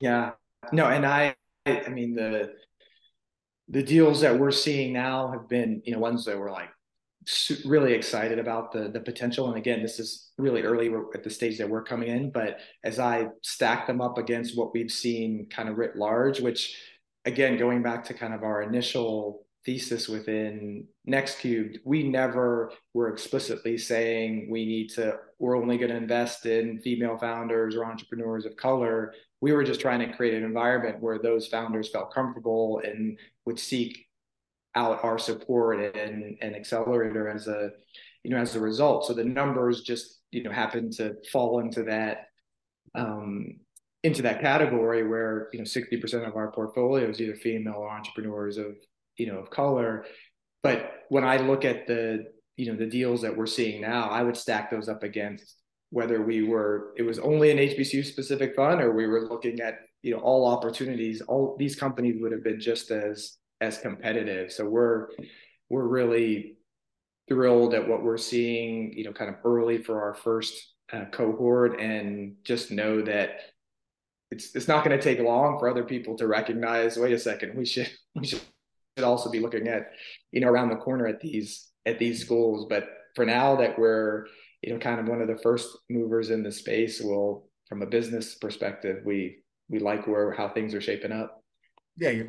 Yeah. 0.00 0.32
No, 0.72 0.86
and 0.86 1.04
I 1.04 1.34
I 1.66 1.88
mean 1.88 2.14
the 2.14 2.54
the 3.68 3.82
deals 3.82 4.20
that 4.22 4.38
we're 4.38 4.50
seeing 4.52 4.92
now 4.92 5.30
have 5.32 5.48
been, 5.48 5.82
you 5.84 5.92
know, 5.92 5.98
ones 5.98 6.24
that 6.24 6.38
were 6.38 6.50
like 6.50 6.70
really 7.64 7.92
excited 7.92 8.38
about 8.38 8.72
the 8.72 8.88
the 8.88 9.00
potential. 9.00 9.48
And 9.48 9.56
again, 9.56 9.82
this 9.82 9.98
is 9.98 10.32
really 10.38 10.62
early 10.62 10.90
at 11.14 11.22
the 11.22 11.30
stage 11.30 11.58
that 11.58 11.68
we're 11.68 11.84
coming 11.84 12.08
in. 12.08 12.30
But 12.30 12.58
as 12.84 12.98
I 12.98 13.28
stack 13.42 13.86
them 13.86 14.00
up 14.00 14.18
against 14.18 14.56
what 14.56 14.72
we've 14.74 14.90
seen 14.90 15.46
kind 15.50 15.68
of 15.68 15.76
writ 15.76 15.96
large, 15.96 16.40
which 16.40 16.76
again, 17.24 17.56
going 17.56 17.82
back 17.82 18.04
to 18.04 18.14
kind 18.14 18.34
of 18.34 18.42
our 18.42 18.62
initial 18.62 19.46
thesis 19.64 20.08
within 20.08 20.86
Nex 21.04 21.36
Cubed, 21.36 21.78
we 21.84 22.02
never 22.02 22.72
were 22.94 23.12
explicitly 23.12 23.78
saying 23.78 24.48
we 24.50 24.66
need 24.66 24.88
to, 24.90 25.16
we're 25.38 25.56
only 25.56 25.78
going 25.78 25.90
to 25.90 25.96
invest 25.96 26.46
in 26.46 26.80
female 26.80 27.16
founders 27.16 27.76
or 27.76 27.84
entrepreneurs 27.84 28.44
of 28.44 28.56
color. 28.56 29.14
We 29.40 29.52
were 29.52 29.64
just 29.64 29.80
trying 29.80 30.00
to 30.00 30.16
create 30.16 30.34
an 30.34 30.44
environment 30.44 31.00
where 31.00 31.18
those 31.18 31.46
founders 31.46 31.90
felt 31.90 32.12
comfortable 32.12 32.80
and 32.84 33.18
would 33.46 33.58
seek 33.58 34.06
out 34.74 35.04
our 35.04 35.18
support 35.18 35.96
and, 35.96 36.36
and 36.40 36.56
accelerator 36.56 37.28
as 37.28 37.46
a, 37.46 37.70
you 38.24 38.30
know, 38.30 38.38
as 38.38 38.56
a 38.56 38.60
result. 38.60 39.06
So 39.06 39.12
the 39.12 39.24
numbers 39.24 39.82
just, 39.82 40.20
you 40.30 40.42
know, 40.42 40.50
happen 40.50 40.90
to 40.92 41.16
fall 41.30 41.60
into 41.60 41.82
that, 41.84 42.28
um, 42.94 43.56
into 44.02 44.22
that 44.22 44.40
category 44.40 45.06
where, 45.06 45.48
you 45.52 45.58
know, 45.58 45.64
60% 45.64 46.26
of 46.26 46.36
our 46.36 46.50
portfolio 46.52 47.08
is 47.08 47.20
either 47.20 47.34
female 47.36 47.74
or 47.76 47.90
entrepreneurs 47.90 48.56
of 48.56 48.76
you 49.16 49.26
know 49.26 49.38
of 49.38 49.50
color 49.50 50.04
but 50.62 51.04
when 51.08 51.24
i 51.24 51.36
look 51.36 51.64
at 51.64 51.86
the 51.86 52.24
you 52.56 52.70
know 52.70 52.76
the 52.76 52.86
deals 52.86 53.22
that 53.22 53.36
we're 53.36 53.46
seeing 53.46 53.80
now 53.80 54.08
i 54.08 54.22
would 54.22 54.36
stack 54.36 54.70
those 54.70 54.88
up 54.88 55.02
against 55.02 55.56
whether 55.90 56.22
we 56.22 56.42
were 56.42 56.92
it 56.96 57.02
was 57.02 57.18
only 57.18 57.50
an 57.50 57.58
hbcu 57.58 58.04
specific 58.04 58.54
fund 58.56 58.80
or 58.80 58.92
we 58.92 59.06
were 59.06 59.28
looking 59.28 59.60
at 59.60 59.74
you 60.02 60.12
know 60.12 60.20
all 60.20 60.46
opportunities 60.46 61.20
all 61.22 61.56
these 61.58 61.76
companies 61.76 62.20
would 62.20 62.32
have 62.32 62.44
been 62.44 62.60
just 62.60 62.90
as 62.90 63.36
as 63.62 63.78
competitive 63.78 64.52
so 64.52 64.68
we're 64.68 65.08
we're 65.70 65.86
really 65.86 66.56
thrilled 67.28 67.72
at 67.72 67.88
what 67.88 68.02
we're 68.02 68.18
seeing 68.18 68.92
you 68.92 69.04
know 69.04 69.12
kind 69.12 69.30
of 69.30 69.36
early 69.44 69.78
for 69.78 70.02
our 70.02 70.14
first 70.14 70.74
uh, 70.92 71.04
cohort 71.12 71.80
and 71.80 72.34
just 72.44 72.70
know 72.70 73.00
that 73.00 73.38
it's 74.30 74.54
it's 74.54 74.68
not 74.68 74.84
going 74.84 74.96
to 74.96 75.02
take 75.02 75.18
long 75.20 75.58
for 75.58 75.68
other 75.68 75.84
people 75.84 76.16
to 76.16 76.26
recognize 76.26 76.98
wait 76.98 77.12
a 77.12 77.18
second 77.18 77.56
we 77.56 77.64
should 77.64 77.90
we 78.14 78.26
should 78.96 79.04
also 79.04 79.30
be 79.30 79.40
looking 79.40 79.68
at, 79.68 79.92
you 80.30 80.40
know, 80.40 80.48
around 80.48 80.68
the 80.68 80.76
corner 80.76 81.06
at 81.06 81.20
these 81.20 81.68
at 81.86 81.98
these 81.98 82.20
schools. 82.20 82.66
But 82.68 82.88
for 83.14 83.24
now 83.24 83.56
that 83.56 83.78
we're, 83.78 84.26
you 84.62 84.72
know, 84.72 84.78
kind 84.78 85.00
of 85.00 85.08
one 85.08 85.20
of 85.20 85.28
the 85.28 85.38
first 85.38 85.68
movers 85.90 86.30
in 86.30 86.42
the 86.42 86.52
space, 86.52 87.00
well, 87.02 87.48
from 87.68 87.82
a 87.82 87.86
business 87.86 88.34
perspective, 88.36 89.02
we 89.04 89.38
we 89.68 89.78
like 89.78 90.06
where 90.06 90.32
how 90.32 90.48
things 90.48 90.74
are 90.74 90.80
shaping 90.80 91.12
up. 91.12 91.42
Yeah, 91.96 92.24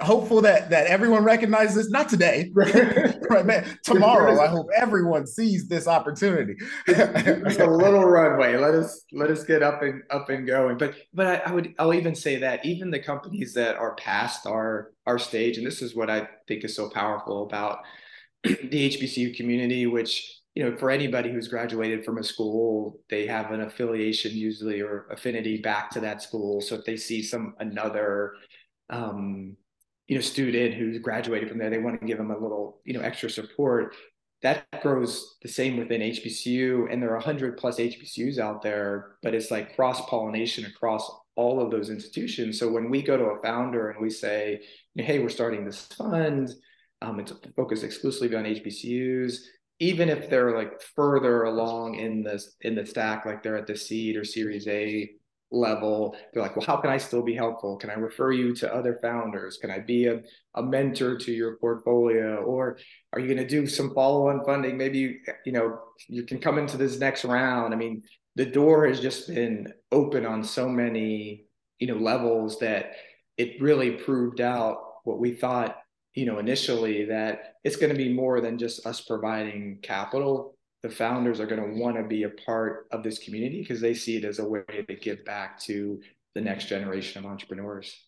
hopeful 0.00 0.40
that 0.40 0.70
that 0.70 0.86
everyone 0.86 1.24
recognizes 1.24 1.90
not 1.90 2.08
today 2.08 2.48
right. 2.54 3.44
man 3.44 3.78
tomorrow 3.82 4.40
i 4.40 4.46
hope 4.46 4.68
everyone 4.76 5.26
sees 5.26 5.66
this 5.68 5.88
opportunity. 5.88 6.54
It's 6.86 7.58
a 7.58 7.66
little 7.66 8.04
runway. 8.04 8.56
Let 8.56 8.74
us 8.74 9.04
let 9.12 9.30
us 9.30 9.44
get 9.44 9.62
up 9.62 9.82
and 9.82 10.02
up 10.10 10.28
and 10.28 10.46
going. 10.46 10.78
But 10.78 10.94
but 11.12 11.26
I, 11.26 11.50
I, 11.50 11.52
would 11.52 11.74
i'll 11.78 11.94
even 11.94 12.14
say 12.14 12.36
that 12.36 12.64
even 12.64 12.90
the 12.90 13.00
companies 13.00 13.54
that 13.54 13.76
are 13.76 13.94
past 13.96 14.46
our 14.46 14.92
our 15.06 15.18
stage 15.18 15.58
and 15.58 15.66
this 15.66 15.82
is 15.82 15.94
what 15.94 16.10
i 16.10 16.28
think 16.48 16.64
is 16.64 16.76
so 16.76 16.88
powerful 16.90 17.44
about 17.44 17.80
the 18.44 18.90
hbcu 18.90 19.36
community 19.36 19.86
which 19.86 20.40
you 20.54 20.64
know 20.64 20.76
for 20.76 20.90
anybody 20.90 21.30
who's 21.30 21.48
graduated 21.48 22.04
from 22.04 22.18
a 22.18 22.24
school 22.24 22.98
they 23.10 23.26
have 23.26 23.50
an 23.50 23.62
affiliation 23.62 24.32
usually 24.32 24.80
or 24.80 25.06
affinity 25.10 25.58
back 25.58 25.90
to 25.90 26.00
that 26.00 26.22
school. 26.22 26.60
So 26.60 26.76
if 26.76 26.84
they 26.84 26.96
see 26.96 27.22
some 27.22 27.54
another 27.58 28.34
um, 28.90 29.56
you 30.06 30.14
know 30.14 30.20
student 30.20 30.74
who's 30.74 30.98
graduated 30.98 31.48
from 31.48 31.58
there. 31.58 31.70
They 31.70 31.78
want 31.78 32.00
to 32.00 32.06
give 32.06 32.18
them 32.18 32.30
a 32.30 32.38
little 32.38 32.80
you 32.84 32.94
know 32.94 33.00
extra 33.00 33.30
support. 33.30 33.94
That 34.42 34.66
grows 34.82 35.36
the 35.40 35.48
same 35.48 35.78
within 35.78 36.02
hbcu 36.02 36.92
and 36.92 37.02
there 37.02 37.08
are 37.12 37.16
100 37.16 37.56
plus 37.56 37.78
hbcus 37.78 38.38
out 38.38 38.60
there 38.60 39.16
but 39.22 39.32
it's 39.32 39.50
like 39.50 39.74
cross 39.74 40.04
pollination 40.06 40.66
across 40.66 41.10
all 41.34 41.62
of 41.62 41.70
those 41.70 41.88
institutions. 41.88 42.58
So 42.58 42.70
when 42.70 42.90
we 42.90 43.00
go 43.00 43.16
to 43.16 43.24
a 43.24 43.42
founder 43.42 43.88
and 43.90 44.02
we 44.02 44.10
say 44.10 44.60
hey 44.96 45.18
we're 45.18 45.30
starting 45.30 45.64
this 45.64 45.86
fund 45.86 46.50
um, 47.00 47.20
it's 47.20 47.32
focused 47.56 47.84
exclusively 47.84 48.36
on 48.36 48.44
hbcus 48.44 49.38
even 49.80 50.08
if 50.08 50.30
they're 50.30 50.56
like 50.56 50.80
further 50.94 51.44
along 51.44 51.96
in 51.96 52.22
this 52.22 52.54
in 52.60 52.74
the 52.74 52.86
stack 52.86 53.26
like 53.26 53.42
they're 53.42 53.56
at 53.56 53.66
the 53.66 53.76
seed 53.76 54.16
or 54.16 54.24
series 54.24 54.68
a 54.68 55.10
level 55.54 56.16
they're 56.32 56.42
like 56.42 56.56
well 56.56 56.66
how 56.66 56.76
can 56.76 56.90
i 56.90 56.98
still 56.98 57.22
be 57.22 57.34
helpful? 57.34 57.76
Can 57.76 57.90
i 57.90 57.94
refer 57.94 58.32
you 58.32 58.54
to 58.56 58.74
other 58.74 58.98
founders? 59.00 59.58
Can 59.58 59.70
i 59.70 59.78
be 59.78 60.06
a, 60.06 60.20
a 60.54 60.62
mentor 60.62 61.16
to 61.18 61.32
your 61.32 61.56
portfolio? 61.56 62.36
Or 62.36 62.78
are 63.12 63.20
you 63.20 63.26
going 63.26 63.46
to 63.46 63.46
do 63.46 63.66
some 63.66 63.94
follow-on 63.94 64.44
funding? 64.44 64.76
Maybe 64.76 64.98
you, 64.98 65.20
you 65.46 65.52
know 65.52 65.78
you 66.08 66.24
can 66.24 66.38
come 66.38 66.58
into 66.58 66.76
this 66.76 66.98
next 66.98 67.24
round. 67.24 67.72
I 67.72 67.76
mean 67.76 68.02
the 68.36 68.46
door 68.46 68.86
has 68.86 69.00
just 69.00 69.28
been 69.28 69.72
open 69.92 70.26
on 70.26 70.42
so 70.42 70.68
many 70.68 71.44
you 71.78 71.86
know 71.86 71.96
levels 71.96 72.58
that 72.60 72.92
it 73.36 73.60
really 73.60 73.92
proved 73.92 74.40
out 74.40 74.78
what 75.04 75.18
we 75.18 75.32
thought 75.32 75.76
you 76.14 76.26
know 76.26 76.38
initially 76.38 77.04
that 77.06 77.54
it's 77.64 77.76
going 77.76 77.92
to 77.92 77.98
be 77.98 78.12
more 78.12 78.40
than 78.40 78.58
just 78.58 78.86
us 78.86 79.00
providing 79.00 79.78
capital 79.82 80.53
the 80.84 80.90
founders 80.90 81.40
are 81.40 81.46
going 81.46 81.62
to 81.62 81.80
want 81.80 81.96
to 81.96 82.02
be 82.02 82.24
a 82.24 82.28
part 82.28 82.86
of 82.92 83.02
this 83.02 83.18
community 83.18 83.62
because 83.62 83.80
they 83.80 83.94
see 83.94 84.18
it 84.18 84.24
as 84.24 84.38
a 84.38 84.46
way 84.46 84.62
to 84.86 84.94
give 84.94 85.24
back 85.24 85.58
to 85.58 85.98
the 86.34 86.42
next 86.42 86.66
generation 86.66 87.24
of 87.24 87.30
entrepreneurs. 87.30 87.98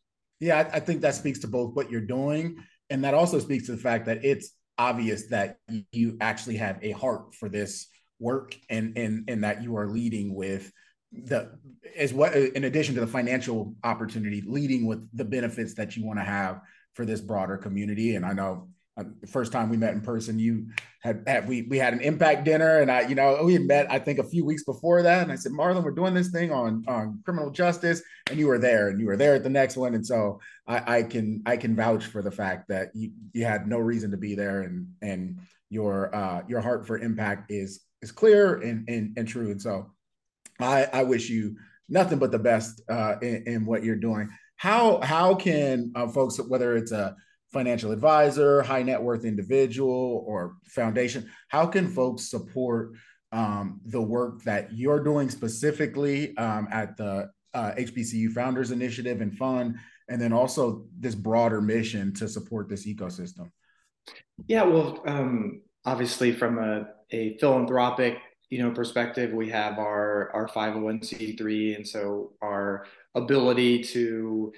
Yeah, 0.41 0.59
I, 0.59 0.77
I 0.77 0.81
think 0.81 1.01
that 1.01 1.15
speaks 1.15 1.39
to 1.39 1.49
both 1.49 1.75
what 1.75 1.91
you're 1.91 2.03
doing, 2.03 2.59
and 2.91 3.03
that 3.03 3.15
also 3.15 3.39
speaks 3.39 3.65
to 3.67 3.73
the 3.73 3.79
fact 3.79 4.05
that 4.05 4.27
it's 4.27 4.51
obvious 4.77 5.29
that 5.29 5.57
you 5.91 6.19
actually 6.21 6.59
have 6.59 6.79
a 6.83 6.91
heart 6.91 7.35
for 7.35 7.49
this 7.49 7.87
work, 8.21 8.55
and 8.69 8.99
and 8.99 9.25
and 9.31 9.43
that 9.43 9.63
you 9.63 9.75
are 9.79 9.89
leading 9.89 10.35
with 10.35 10.71
the 11.13 11.59
as 11.97 12.13
what 12.13 12.35
in 12.35 12.65
addition 12.65 12.95
to 12.97 13.01
the 13.01 13.07
financial 13.07 13.75
opportunity, 13.85 14.43
leading 14.47 14.85
with 14.85 15.09
the 15.17 15.25
benefits 15.25 15.73
that 15.77 15.97
you 15.97 16.05
want 16.05 16.19
to 16.19 16.25
have 16.25 16.61
for 16.93 17.07
this 17.07 17.23
broader 17.23 17.57
community. 17.57 18.17
And 18.17 18.27
I 18.27 18.35
know 18.35 18.69
the 18.97 19.27
first 19.27 19.53
time 19.53 19.69
we 19.69 19.77
met 19.77 19.93
in 19.93 20.01
person, 20.01 20.39
you 20.39 20.69
had, 21.01 21.23
had, 21.27 21.49
we 21.49 21.63
we 21.63 21.79
had 21.79 21.93
an 21.93 22.01
impact 22.01 22.45
dinner, 22.45 22.81
and 22.81 22.91
I, 22.91 23.03
you 23.03 23.15
know, 23.15 23.43
we 23.45 23.53
had 23.53 23.63
met 23.63 23.91
I 23.91 23.99
think 23.99 24.19
a 24.19 24.25
few 24.25 24.45
weeks 24.45 24.65
before 24.65 25.03
that, 25.03 25.23
and 25.23 25.31
I 25.31 25.37
said, 25.37 25.53
Marlon, 25.53 25.85
we're 25.85 25.91
doing 25.91 26.15
this 26.15 26.31
thing 26.31 26.51
on 26.51 26.85
on 26.89 27.21
criminal 27.25 27.51
justice, 27.51 28.03
and 28.31 28.39
you 28.39 28.47
were 28.47 28.59
there, 28.59 28.89
and 28.89 28.99
you 28.99 29.07
were 29.07 29.17
there 29.17 29.35
at 29.35 29.43
the 29.43 29.51
next 29.51 29.77
one, 29.77 29.95
and 29.95 30.07
so 30.07 30.41
I, 30.67 30.99
I 30.99 31.03
can 31.03 31.43
I 31.45 31.57
can 31.59 31.77
vouch 31.77 32.07
for 32.07 32.23
the 32.23 32.31
fact 32.31 32.69
that 32.69 32.89
you 32.95 33.13
you 33.33 33.45
had 33.45 33.69
no 33.69 33.79
reason 33.79 34.11
to 34.13 34.17
be 34.17 34.35
there, 34.35 34.63
and 34.63 34.89
and 35.03 35.41
your 35.69 36.15
uh, 36.15 36.43
your 36.49 36.61
heart 36.61 36.87
for 36.87 36.99
impact 36.99 37.51
is 37.51 37.81
is 38.01 38.13
clear 38.13 38.61
and 38.61 38.89
and, 38.89 39.13
and 39.19 39.29
true, 39.29 39.51
and 39.51 39.61
so 39.61 39.91
I 40.59 40.89
I 40.93 41.03
wish 41.03 41.29
you 41.29 41.57
nothing 41.89 42.19
but 42.19 42.33
the 42.33 42.39
best 42.39 42.81
uh, 42.89 43.17
in, 43.21 43.45
in 43.47 43.67
what 43.67 43.85
you're 43.85 43.97
doing. 43.97 44.31
How 44.57 45.01
how 45.03 45.35
can 45.35 45.93
uh, 45.95 46.09
folks, 46.09 46.39
whether 46.39 46.77
it's 46.77 46.93
a 46.93 47.15
financial 47.53 47.93
advisor, 47.93 48.63
high 48.63 48.83
net 48.83 49.01
worth 49.01 49.25
individual, 49.25 50.25
or 50.27 50.57
foundation, 50.65 51.31
how 51.49 51.67
can 51.67 51.89
folks 51.89 52.31
support 52.31 52.93
um, 53.33 53.81
the 53.85 54.01
work 54.01 54.43
that 54.45 54.73
you're 54.73 55.03
doing 55.03 55.31
specifically 55.31 56.37
um, 56.37 56.69
at 56.71 56.97
the 56.97 57.31
uh, 57.55 57.73
HBCU 57.79 58.33
Founders 58.33 58.71
Initiative 58.71 59.21
and 59.21 59.37
Fund, 59.37 59.77
and 60.09 60.21
then 60.21 60.33
also 60.33 60.87
this 60.99 61.15
broader 61.15 61.61
mission 61.61 62.13
to 62.15 62.29
support 62.29 62.69
this 62.69 62.87
ecosystem? 62.87 63.51
Yeah, 64.47 64.65
well, 64.65 65.03
um, 65.07 65.63
obviously, 65.85 66.33
from 66.33 66.59
a, 66.59 66.89
a 67.11 67.37
philanthropic 67.39 68.19
you 68.51 68.63
know 68.63 68.71
perspective, 68.71 69.33
we 69.33 69.49
have 69.51 69.79
our 69.79 70.31
our 70.33 70.49
501c3, 70.49 71.77
and 71.77 71.87
so 71.87 72.33
our 72.43 72.87
ability 73.15 73.83
to 73.83 74.53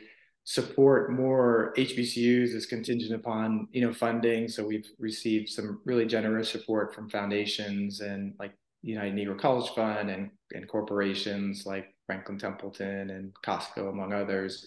support 0.49 1.13
more 1.13 1.75
HBCUs 1.77 2.55
is 2.55 2.65
contingent 2.65 3.15
upon 3.15 3.69
you 3.71 3.83
know 3.83 3.93
funding. 3.93 4.49
So 4.49 4.67
we've 4.67 4.89
received 4.99 5.51
some 5.51 5.83
really 5.85 6.07
generous 6.07 6.49
support 6.49 6.95
from 6.95 7.11
foundations 7.11 8.01
and 8.01 8.33
like 8.39 8.55
United 8.81 9.15
Negro 9.15 9.39
College 9.39 9.69
Fund 9.75 10.09
and 10.09 10.31
and 10.55 10.67
corporations 10.67 11.67
like 11.67 11.95
Franklin 12.07 12.39
Templeton 12.39 13.11
and 13.11 13.31
Costco, 13.45 13.91
among 13.91 14.15
others. 14.15 14.67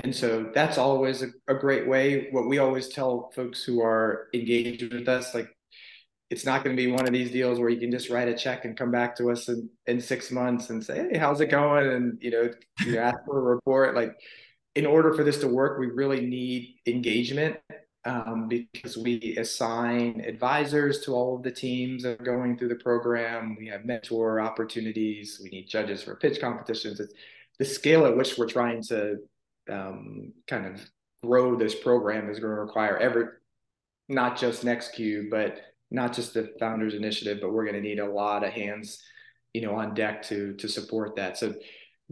And 0.00 0.14
so 0.14 0.50
that's 0.54 0.76
always 0.76 1.22
a, 1.22 1.28
a 1.48 1.54
great 1.54 1.88
way. 1.88 2.28
What 2.30 2.46
we 2.46 2.58
always 2.58 2.90
tell 2.90 3.30
folks 3.34 3.64
who 3.64 3.80
are 3.80 4.28
engaged 4.34 4.92
with 4.92 5.08
us, 5.08 5.34
like 5.34 5.48
it's 6.28 6.44
not 6.44 6.64
going 6.64 6.76
to 6.76 6.82
be 6.82 6.92
one 6.92 7.06
of 7.06 7.14
these 7.14 7.30
deals 7.30 7.58
where 7.58 7.70
you 7.70 7.80
can 7.80 7.90
just 7.90 8.10
write 8.10 8.28
a 8.28 8.36
check 8.36 8.66
and 8.66 8.76
come 8.76 8.90
back 8.90 9.16
to 9.16 9.30
us 9.30 9.48
in, 9.48 9.70
in 9.86 10.02
six 10.02 10.30
months 10.30 10.68
and 10.68 10.84
say, 10.84 11.08
Hey, 11.10 11.18
how's 11.18 11.40
it 11.40 11.46
going? 11.46 11.86
And, 11.86 12.18
you 12.20 12.30
know, 12.30 12.50
you 12.84 12.98
ask 12.98 13.16
for 13.24 13.38
a 13.38 13.54
report. 13.54 13.94
Like 13.94 14.14
in 14.74 14.86
order 14.86 15.12
for 15.14 15.24
this 15.24 15.38
to 15.38 15.48
work, 15.48 15.78
we 15.78 15.86
really 15.86 16.26
need 16.26 16.76
engagement 16.86 17.56
um, 18.04 18.48
because 18.48 18.96
we 18.96 19.36
assign 19.38 20.24
advisors 20.26 21.00
to 21.02 21.12
all 21.12 21.36
of 21.36 21.42
the 21.42 21.50
teams 21.50 22.02
that 22.02 22.20
are 22.20 22.24
going 22.24 22.56
through 22.56 22.68
the 22.68 22.76
program. 22.76 23.56
We 23.58 23.68
have 23.68 23.84
mentor 23.84 24.40
opportunities. 24.40 25.40
We 25.42 25.50
need 25.50 25.68
judges 25.68 26.02
for 26.02 26.16
pitch 26.16 26.40
competitions. 26.40 27.00
It's 27.00 27.14
the 27.58 27.64
scale 27.64 28.06
at 28.06 28.16
which 28.16 28.38
we're 28.38 28.48
trying 28.48 28.82
to 28.84 29.18
um, 29.70 30.32
kind 30.48 30.66
of 30.66 30.84
grow 31.22 31.54
this 31.54 31.74
program 31.74 32.28
is 32.28 32.40
going 32.40 32.54
to 32.54 32.60
require 32.60 32.96
every, 32.96 33.26
not 34.08 34.36
just 34.36 34.64
Nex 34.64 34.88
Cubed, 34.88 35.30
but 35.30 35.60
not 35.90 36.12
just 36.12 36.34
the 36.34 36.52
founders 36.58 36.94
initiative, 36.94 37.38
but 37.40 37.52
we're 37.52 37.64
going 37.64 37.80
to 37.80 37.88
need 37.88 38.00
a 38.00 38.10
lot 38.10 38.42
of 38.42 38.52
hands, 38.52 39.00
you 39.52 39.60
know, 39.60 39.76
on 39.76 39.94
deck 39.94 40.22
to 40.22 40.54
to 40.54 40.66
support 40.66 41.14
that. 41.16 41.36
So 41.36 41.54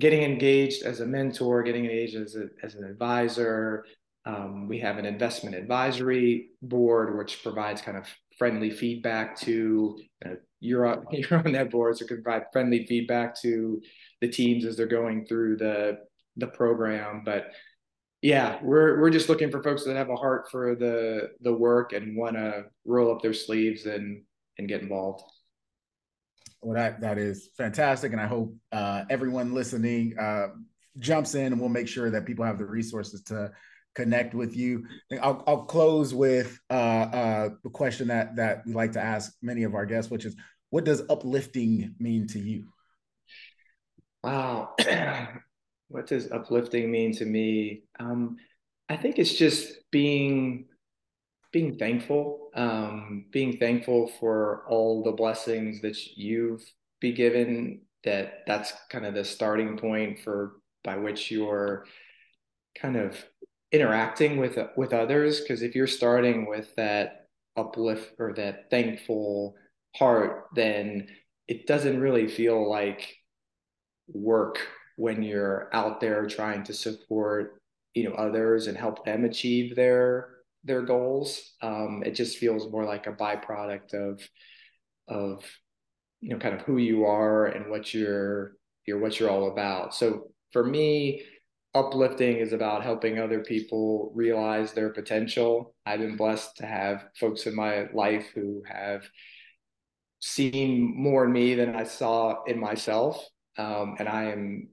getting 0.01 0.23
engaged 0.23 0.83
as 0.83 1.01
a 1.01 1.07
mentor, 1.07 1.63
getting 1.63 1.85
engaged 1.85 2.17
as, 2.17 2.35
a, 2.35 2.47
as 2.65 2.75
an 2.75 2.85
advisor. 2.85 3.85
Um, 4.27 4.67
we 4.67 4.81
have 4.81 4.99
an 4.99 5.05
investment 5.05 5.55
advisory 5.55 6.49
board, 6.63 7.17
which 7.17 7.43
provides 7.43 7.81
kind 7.81 7.97
of 7.97 8.07
friendly 8.39 8.71
feedback 8.71 9.39
to 9.41 10.01
uh, 10.27 10.31
you're 10.61 10.87
on, 10.87 11.07
you're 11.13 11.39
on 11.39 11.53
that 11.53 11.71
board, 11.71 11.97
so 11.97 12.07
can 12.07 12.23
provide 12.23 12.47
friendly 12.53 12.87
feedback 12.87 13.41
to 13.43 13.81
the 14.21 14.29
teams 14.29 14.65
as 14.65 14.77
they're 14.77 14.87
going 14.87 15.27
through 15.27 15.57
the 15.57 15.99
the 16.37 16.47
program. 16.47 17.23
But 17.25 17.53
yeah, 18.23 18.59
we're 18.63 19.01
we're 19.01 19.11
just 19.11 19.29
looking 19.29 19.51
for 19.51 19.63
folks 19.63 19.85
that 19.85 19.97
have 19.97 20.11
a 20.11 20.17
heart 20.17 20.51
for 20.51 20.75
the 20.75 21.31
the 21.41 21.53
work 21.53 21.93
and 21.93 22.17
want 22.17 22.37
to 22.37 22.65
roll 22.85 23.15
up 23.15 23.23
their 23.23 23.35
sleeves 23.35 23.87
and 23.87 24.23
and 24.59 24.69
get 24.69 24.83
involved. 24.83 25.23
Well, 26.63 26.75
that 26.75 27.01
that 27.01 27.19
is 27.19 27.49
fantastic, 27.57 28.13
and 28.13 28.21
I 28.21 28.27
hope 28.27 28.55
uh, 28.71 29.05
everyone 29.09 29.55
listening 29.55 30.19
uh, 30.19 30.49
jumps 30.99 31.35
in, 31.35 31.53
and 31.53 31.61
we'll 31.61 31.71
make 31.71 31.89
sure 31.89 32.11
that 32.11 32.27
people 32.27 32.45
have 32.45 32.59
the 32.59 32.67
resources 32.67 33.23
to 33.25 33.53
connect 33.95 34.35
with 34.35 34.57
you. 34.57 34.87
I'll, 35.23 35.43
I'll 35.47 35.65
close 35.65 36.15
with 36.15 36.59
uh, 36.69 36.73
uh, 36.73 37.49
the 37.65 37.71
question 37.71 38.09
that 38.09 38.37
that 38.37 38.63
we 38.67 38.75
like 38.75 38.93
to 38.93 39.01
ask 39.01 39.33
many 39.41 39.63
of 39.63 39.75
our 39.75 39.87
guests, 39.87 40.11
which 40.11 40.25
is, 40.27 40.37
what 40.69 40.85
does 40.85 41.03
uplifting 41.09 41.95
mean 41.99 42.27
to 42.29 42.39
you? 42.39 42.67
Wow, 44.23 44.75
what 45.89 46.07
does 46.07 46.31
uplifting 46.31 46.91
mean 46.91 47.13
to 47.17 47.25
me? 47.25 47.85
Um, 47.99 48.37
I 48.91 48.97
think 48.97 49.19
it's 49.19 49.35
just 49.35 49.73
being 49.91 50.67
being 51.53 51.77
thankful, 51.77 52.51
um, 52.55 53.27
being 53.33 53.57
thankful 53.57 54.09
for 54.21 54.65
all 54.69 55.03
the 55.03 55.13
blessings 55.13 55.81
that 55.83 56.17
you've 56.17 56.65
be 57.01 57.13
given. 57.13 57.83
That 58.05 58.45
that's 58.47 58.73
kind 58.89 59.05
of 59.05 59.15
the 59.15 59.25
starting 59.25 59.77
point 59.77 60.21
for 60.21 60.57
by 60.83 60.97
which 60.97 61.31
you're 61.31 61.85
kind 62.79 62.97
of 62.97 63.23
interacting 63.73 64.39
with 64.39 64.59
with 64.77 64.93
others. 64.93 65.41
Because 65.41 65.63
if 65.63 65.75
you're 65.75 65.87
starting 65.87 66.49
with 66.49 66.75
that 66.77 67.27
uplift 67.57 68.15
or 68.19 68.33
that 68.35 68.71
thankful 68.71 69.55
heart, 69.97 70.47
then 70.55 71.09
it 71.49 71.67
doesn't 71.67 72.01
really 72.01 72.29
feel 72.29 72.69
like 72.71 73.17
work 74.09 74.59
when 74.97 75.23
you're 75.23 75.69
out 75.73 76.01
there 76.01 76.27
trying 76.27 76.63
to 76.65 76.73
support 76.73 77.61
you 77.95 78.05
know 78.09 78.15
others 78.15 78.67
and 78.67 78.77
help 78.77 79.05
them 79.05 79.25
achieve 79.25 79.75
their 79.75 80.40
their 80.65 80.83
goals. 80.83 81.41
Um, 81.63 82.03
it 82.05 82.13
just 82.13 82.39
feels 82.39 82.71
more 82.71 82.85
like 82.85 83.07
a 83.07 83.13
byproduct 83.13 83.95
of 83.95 84.21
of 85.09 85.45
you 86.21 86.31
know 86.31 86.39
kind 86.39 86.55
of 86.55 86.63
who 86.63 86.77
you 86.77 87.05
are 87.05 87.47
and 87.47 87.71
what 87.71 87.93
you're 87.95 88.53
you're 88.87 88.99
what 88.99 89.19
you're 89.19 89.31
all 89.31 89.51
about. 89.51 89.95
So 89.95 90.31
for 90.53 90.65
me, 90.65 91.25
uplifting 91.75 92.37
is 92.37 92.53
about 92.53 92.83
helping 92.83 93.19
other 93.19 93.41
people 93.41 94.13
realize 94.15 94.73
their 94.73 94.91
potential. 94.91 95.75
I've 95.87 96.01
been 96.01 96.17
blessed 96.17 96.57
to 96.59 96.67
have 96.67 97.05
folks 97.19 97.47
in 97.47 97.55
my 97.55 97.89
life 97.93 98.27
who 98.35 98.63
have 98.67 99.05
seen 100.19 100.95
more 100.97 101.25
in 101.25 101.33
me 101.33 101.55
than 101.55 101.75
I 101.75 101.85
saw 101.85 102.43
in 102.45 102.59
myself. 102.59 103.25
Um, 103.57 103.97
and 103.99 104.09
I 104.09 104.25
am 104.25 104.69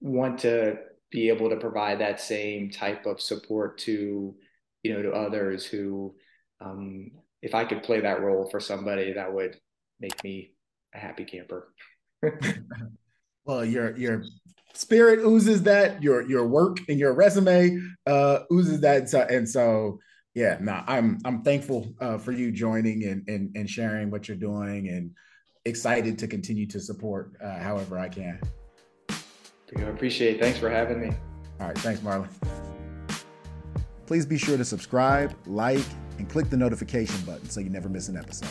want 0.00 0.40
to 0.40 0.76
be 1.10 1.28
able 1.28 1.48
to 1.50 1.56
provide 1.56 2.00
that 2.00 2.20
same 2.20 2.70
type 2.70 3.06
of 3.06 3.20
support 3.20 3.78
to 3.78 4.34
you 4.82 4.92
know 4.92 5.02
to 5.02 5.12
others 5.12 5.64
who 5.64 6.14
um, 6.60 7.10
if 7.42 7.54
i 7.54 7.64
could 7.64 7.82
play 7.82 8.00
that 8.00 8.22
role 8.22 8.48
for 8.50 8.60
somebody 8.60 9.12
that 9.12 9.32
would 9.32 9.56
make 10.00 10.22
me 10.24 10.52
a 10.94 10.98
happy 10.98 11.24
camper. 11.24 11.72
Well 13.44 13.64
your 13.64 13.96
your 13.96 14.24
spirit 14.74 15.20
oozes 15.20 15.62
that 15.62 16.02
your 16.02 16.28
your 16.28 16.48
work 16.48 16.78
and 16.88 16.98
your 16.98 17.12
resume 17.12 17.80
uh 18.04 18.40
oozes 18.52 18.80
that. 18.80 19.02
And 19.02 19.08
so, 19.08 19.20
and 19.20 19.48
so 19.48 19.98
yeah 20.34 20.58
no 20.60 20.82
i'm 20.88 21.18
i'm 21.24 21.42
thankful 21.42 21.88
uh, 22.00 22.18
for 22.18 22.32
you 22.32 22.50
joining 22.50 23.04
and, 23.04 23.26
and 23.28 23.56
and 23.56 23.70
sharing 23.70 24.10
what 24.10 24.26
you're 24.26 24.36
doing 24.36 24.88
and 24.88 25.12
excited 25.64 26.18
to 26.18 26.26
continue 26.26 26.66
to 26.66 26.80
support 26.80 27.36
uh, 27.40 27.58
however 27.58 27.98
i 27.98 28.08
can 28.08 28.40
I 29.76 29.82
appreciate 29.82 30.36
it. 30.36 30.40
Thanks 30.40 30.58
for 30.58 30.70
having 30.70 31.00
me. 31.00 31.12
All 31.60 31.68
right. 31.68 31.78
Thanks, 31.78 32.00
Marlon. 32.00 32.28
Please 34.06 34.24
be 34.24 34.38
sure 34.38 34.56
to 34.56 34.64
subscribe, 34.64 35.34
like, 35.46 35.84
and 36.18 36.28
click 36.28 36.48
the 36.48 36.56
notification 36.56 37.20
button 37.22 37.48
so 37.50 37.60
you 37.60 37.70
never 37.70 37.88
miss 37.88 38.08
an 38.08 38.16
episode. 38.16 38.48